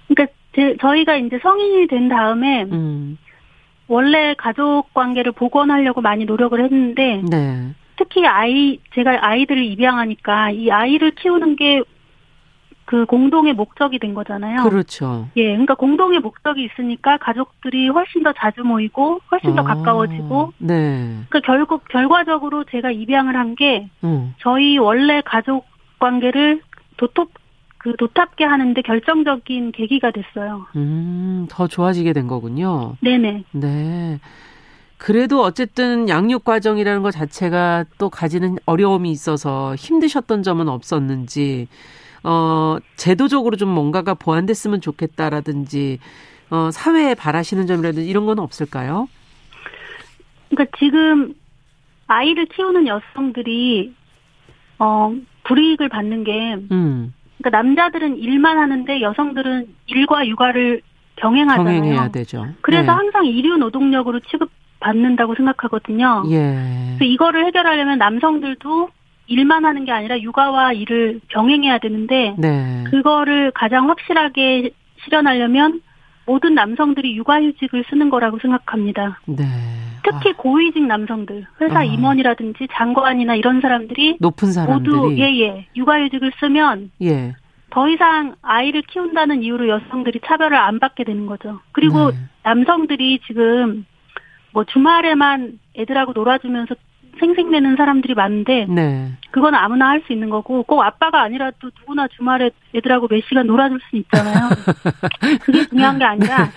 [0.09, 3.19] 그러니까 제, 저희가 이제 성인이 된 다음에 음.
[3.87, 7.75] 원래 가족 관계를 복원하려고 많이 노력을 했는데 네.
[7.97, 11.83] 특히 아이 제가 아이들을 입양하니까 이 아이를 키우는 게
[12.89, 14.63] 그 공동의 목적이 된 거잖아요.
[14.63, 15.29] 그렇죠.
[15.37, 20.55] 예, 그러니까 공동의 목적이 있으니까 가족들이 훨씬 더 자주 모이고 훨씬 더 아, 가까워지고.
[20.57, 21.17] 네.
[21.29, 24.35] 그러니까 결국 결과적으로 제가 입양을 한게 음.
[24.39, 25.67] 저희 원래 가족
[25.99, 26.63] 관계를
[26.97, 27.31] 도톱
[27.89, 30.67] 그 도탑게 하는데 결정적인 계기가 됐어요.
[30.77, 32.97] 음, 더 좋아지게 된 거군요.
[33.01, 33.45] 네네.
[33.53, 34.21] 네.
[34.99, 41.69] 그래도 어쨌든 양육 과정이라는 것 자체가 또 가지는 어려움이 있어서 힘드셨던 점은 없었는지,
[42.25, 45.99] 어, 제도적으로 좀 뭔가가 보완됐으면 좋겠다라든지,
[46.51, 49.09] 어, 사회에 바라시는 점이라든지 이런 건 없을까요?
[50.51, 51.33] 그러니까 지금
[52.07, 53.95] 아이를 키우는 여성들이,
[54.79, 55.15] 어,
[55.45, 57.15] 불이익을 받는 게, 음.
[57.39, 60.83] 그러니까 남자들은 일만 하는데 여성들은 일과 육아를
[61.17, 61.81] 병행하잖아요.
[61.81, 62.47] 병행해야 되죠.
[62.61, 62.89] 그래서 네.
[62.91, 66.25] 항상 일류 노동력으로 취급받는다고 생각하거든요.
[66.31, 66.97] 예.
[66.99, 68.91] 그래서 이거를 해결하려면 남성들도
[69.27, 72.85] 일만 하는 게 아니라 육아와 일을 병행해야 되는데 네.
[72.91, 74.71] 그거를 가장 확실하게
[75.05, 75.83] 실현하려면
[76.27, 79.21] 모든 남성들이 육아휴직을 쓰는 거라고 생각합니다.
[79.27, 79.45] 네.
[80.03, 80.35] 특히 아.
[80.37, 81.85] 고위직 남성들, 회사 아.
[81.85, 87.35] 임원이라든지 장관이나 이런 사람들이 높은 사람들이 모두 예예 예, 육아휴직을 쓰면 예.
[87.71, 91.61] 더 이상 아이를 키운다는 이유로 여성들이 차별을 안 받게 되는 거죠.
[91.73, 92.17] 그리고 네.
[92.45, 93.85] 남성들이 지금
[94.53, 96.75] 뭐 주말에만 애들하고 놀아주면서
[97.21, 99.13] 생색내는 사람들이 많은데 네.
[99.33, 103.81] 그건 아무나 할 수 있는 거고 꼭 아빠가 아니라도 누구나 주말에 애들하고 몇 시간 놀아줄
[103.91, 104.49] 수 있잖아요.
[105.43, 106.49] 그게 중요한 게 아니라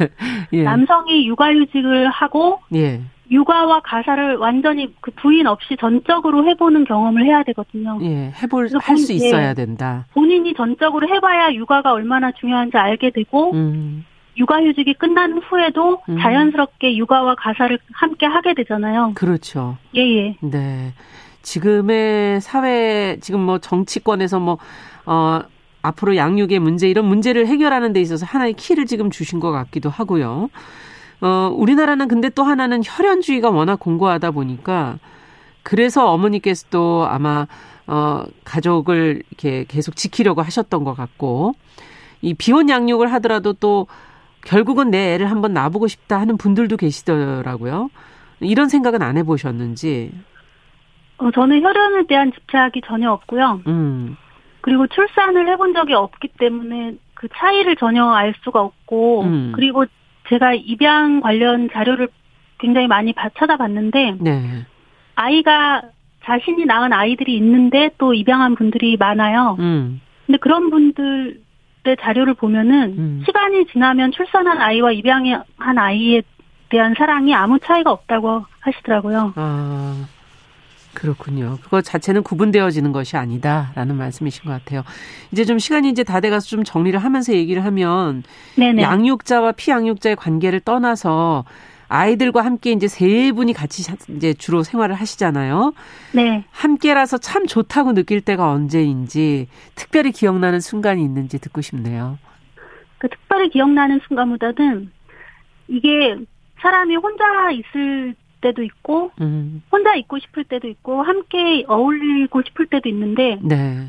[0.53, 0.63] 예.
[0.63, 3.01] 남성이 육아휴직을 하고 예.
[3.31, 7.97] 육아와 가사를 완전히 그 부인 없이 전적으로 해보는 경험을 해야 되거든요.
[8.01, 10.05] 예, 해볼 할 수 있어야 예, 된다.
[10.13, 14.05] 본인이 전적으로 해봐야 육아가 얼마나 중요한지 알게 되고 음.
[14.37, 16.19] 육아휴직이 끝난 후에도 음.
[16.19, 19.13] 자연스럽게 육아와 가사를 함께 하게 되잖아요.
[19.15, 19.77] 그렇죠.
[19.95, 20.35] 예, 예.
[20.41, 20.93] 네.
[21.41, 24.57] 지금의 사회, 지금 뭐 정치권에서 뭐,
[25.05, 25.41] 어,
[25.81, 30.49] 앞으로 양육의 문제, 이런 문제를 해결하는 데 있어서 하나의 키를 지금 주신 것 같기도 하고요.
[31.21, 34.97] 어, 우리나라는 근데 또 하나는 혈연주의가 워낙 공고하다 보니까
[35.63, 37.47] 그래서 어머니께서도 아마
[37.87, 41.53] 어, 가족을 이렇게 계속 지키려고 하셨던 것 같고
[42.21, 43.87] 이 비혼 양육을 하더라도 또
[44.45, 47.89] 결국은 내 애를 한번 놔보고 싶다 하는 분들도 계시더라고요.
[48.39, 50.11] 이런 생각은 안 해보셨는지?
[51.17, 53.61] 어, 저는 혈연에 대한 집착이 전혀 없고요.
[53.67, 54.17] 음.
[54.61, 59.51] 그리고 출산을 해본 적이 없기 때문에 그 차이를 전혀 알 수가 없고, 음.
[59.55, 59.85] 그리고
[60.31, 62.07] 제가 입양 관련 자료를
[62.57, 64.65] 굉장히 많이 찾아봤는데 네.
[65.15, 65.81] 아이가
[66.23, 69.57] 자신이 낳은 아이들이 있는데 또 입양한 분들이 많아요.
[69.59, 69.99] 음.
[70.25, 73.23] 근데 그런 분들의 자료를 보면은 음.
[73.25, 75.43] 시간이 지나면 출산한 아이와 입양한
[75.77, 76.21] 아이에
[76.69, 79.33] 대한 사랑이 아무 차이가 없다고 하시더라고요.
[79.35, 80.07] 아.
[80.93, 81.57] 그렇군요.
[81.63, 84.83] 그거 자체는 구분되어지는 것이 아니다라는 말씀이신 것 같아요.
[85.31, 88.23] 이제 좀 시간이 이제 다 돼가서 좀 정리를 하면서 얘기를 하면
[88.57, 88.81] 네네.
[88.81, 91.45] 양육자와 피양육자의 관계를 떠나서
[91.87, 93.83] 아이들과 함께 이제 세 분이 같이
[94.15, 95.73] 이제 주로 생활을 하시잖아요.
[96.13, 96.45] 네.
[96.49, 102.17] 함께라서 참 좋다고 느낄 때가 언제인지 특별히 기억나는 순간이 있는지 듣고 싶네요.
[102.97, 104.89] 그 특별히 기억나는 순간보다는
[105.67, 106.15] 이게
[106.61, 109.61] 사람이 혼자 있을 때도 있고 음.
[109.71, 113.87] 혼자 있고 싶을 때도 있고 함께 어울리고 싶을 때도 있는데 네.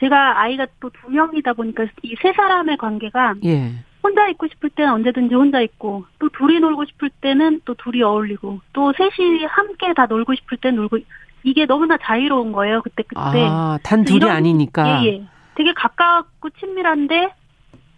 [0.00, 3.72] 제가 아이가 또 두 명이다 보니까 이 세 사람의 관계가 예.
[4.02, 8.60] 혼자 있고 싶을 때는 언제든지 혼자 있고 또 둘이 놀고 싶을 때는 또 둘이 어울리고
[8.72, 10.98] 또 셋이 함께 다 놀고 싶을 때 놀고
[11.44, 15.24] 이게 너무나 자유로운 거예요 그때 그때 아, 단 둘이 아니니까 예, 예.
[15.54, 17.30] 되게 가깝고 친밀한데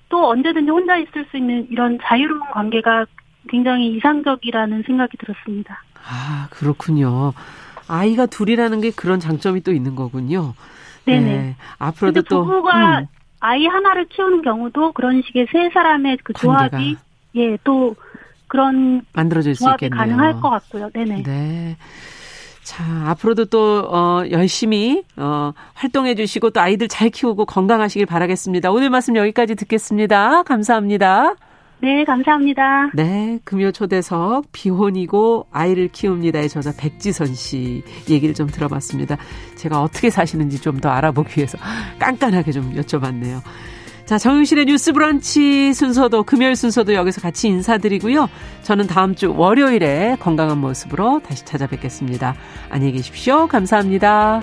[0.08, 3.06] 또 언제든지 혼자 있을 수 있는 이런 자유로운 관계가
[3.48, 5.82] 굉장히 이상적이라는 생각이 들었습니다.
[6.08, 7.32] 아 그렇군요.
[7.88, 10.54] 아이가 둘이라는 게 그런 장점이 또 있는 거군요.
[11.04, 11.24] 네네.
[11.24, 11.56] 네.
[11.78, 13.06] 앞으로도 또 부부가 음.
[13.40, 16.96] 아이 하나를 키우는 경우도 그런 식의 세 사람의 그 조합이
[17.36, 17.94] 예 또
[18.48, 19.98] 그런 만들어질 수 있겠네요.
[19.98, 20.90] 가능할 것 같고요.
[20.90, 21.22] 네네.
[21.24, 21.76] 네.
[22.62, 28.72] 자, 앞으로도 또, 어, 열심히, 어, 활동해 주시고 또 아이들 잘 키우고 건강하시길 바라겠습니다.
[28.72, 30.42] 오늘 말씀 여기까지 듣겠습니다.
[30.42, 31.34] 감사합니다.
[31.82, 32.90] 네, 감사합니다.
[32.94, 39.16] 네, 금요 초대석 비혼이고 아이를 키웁니다의 저자 백지선 씨 얘기를 좀 들어봤습니다.
[39.56, 41.56] 제가 어떻게 사시는지 좀 더 알아보기 위해서
[41.98, 43.40] 깐깐하게 좀 여쭤봤네요.
[44.04, 48.28] 자, 정윤실의 뉴스 브런치 순서도 금요일 순서도 여기서 같이 인사드리고요.
[48.62, 52.34] 저는 다음 주 월요일에 건강한 모습으로 다시 찾아뵙겠습니다.
[52.70, 53.46] 안녕히 계십시오.
[53.48, 54.42] 감사합니다.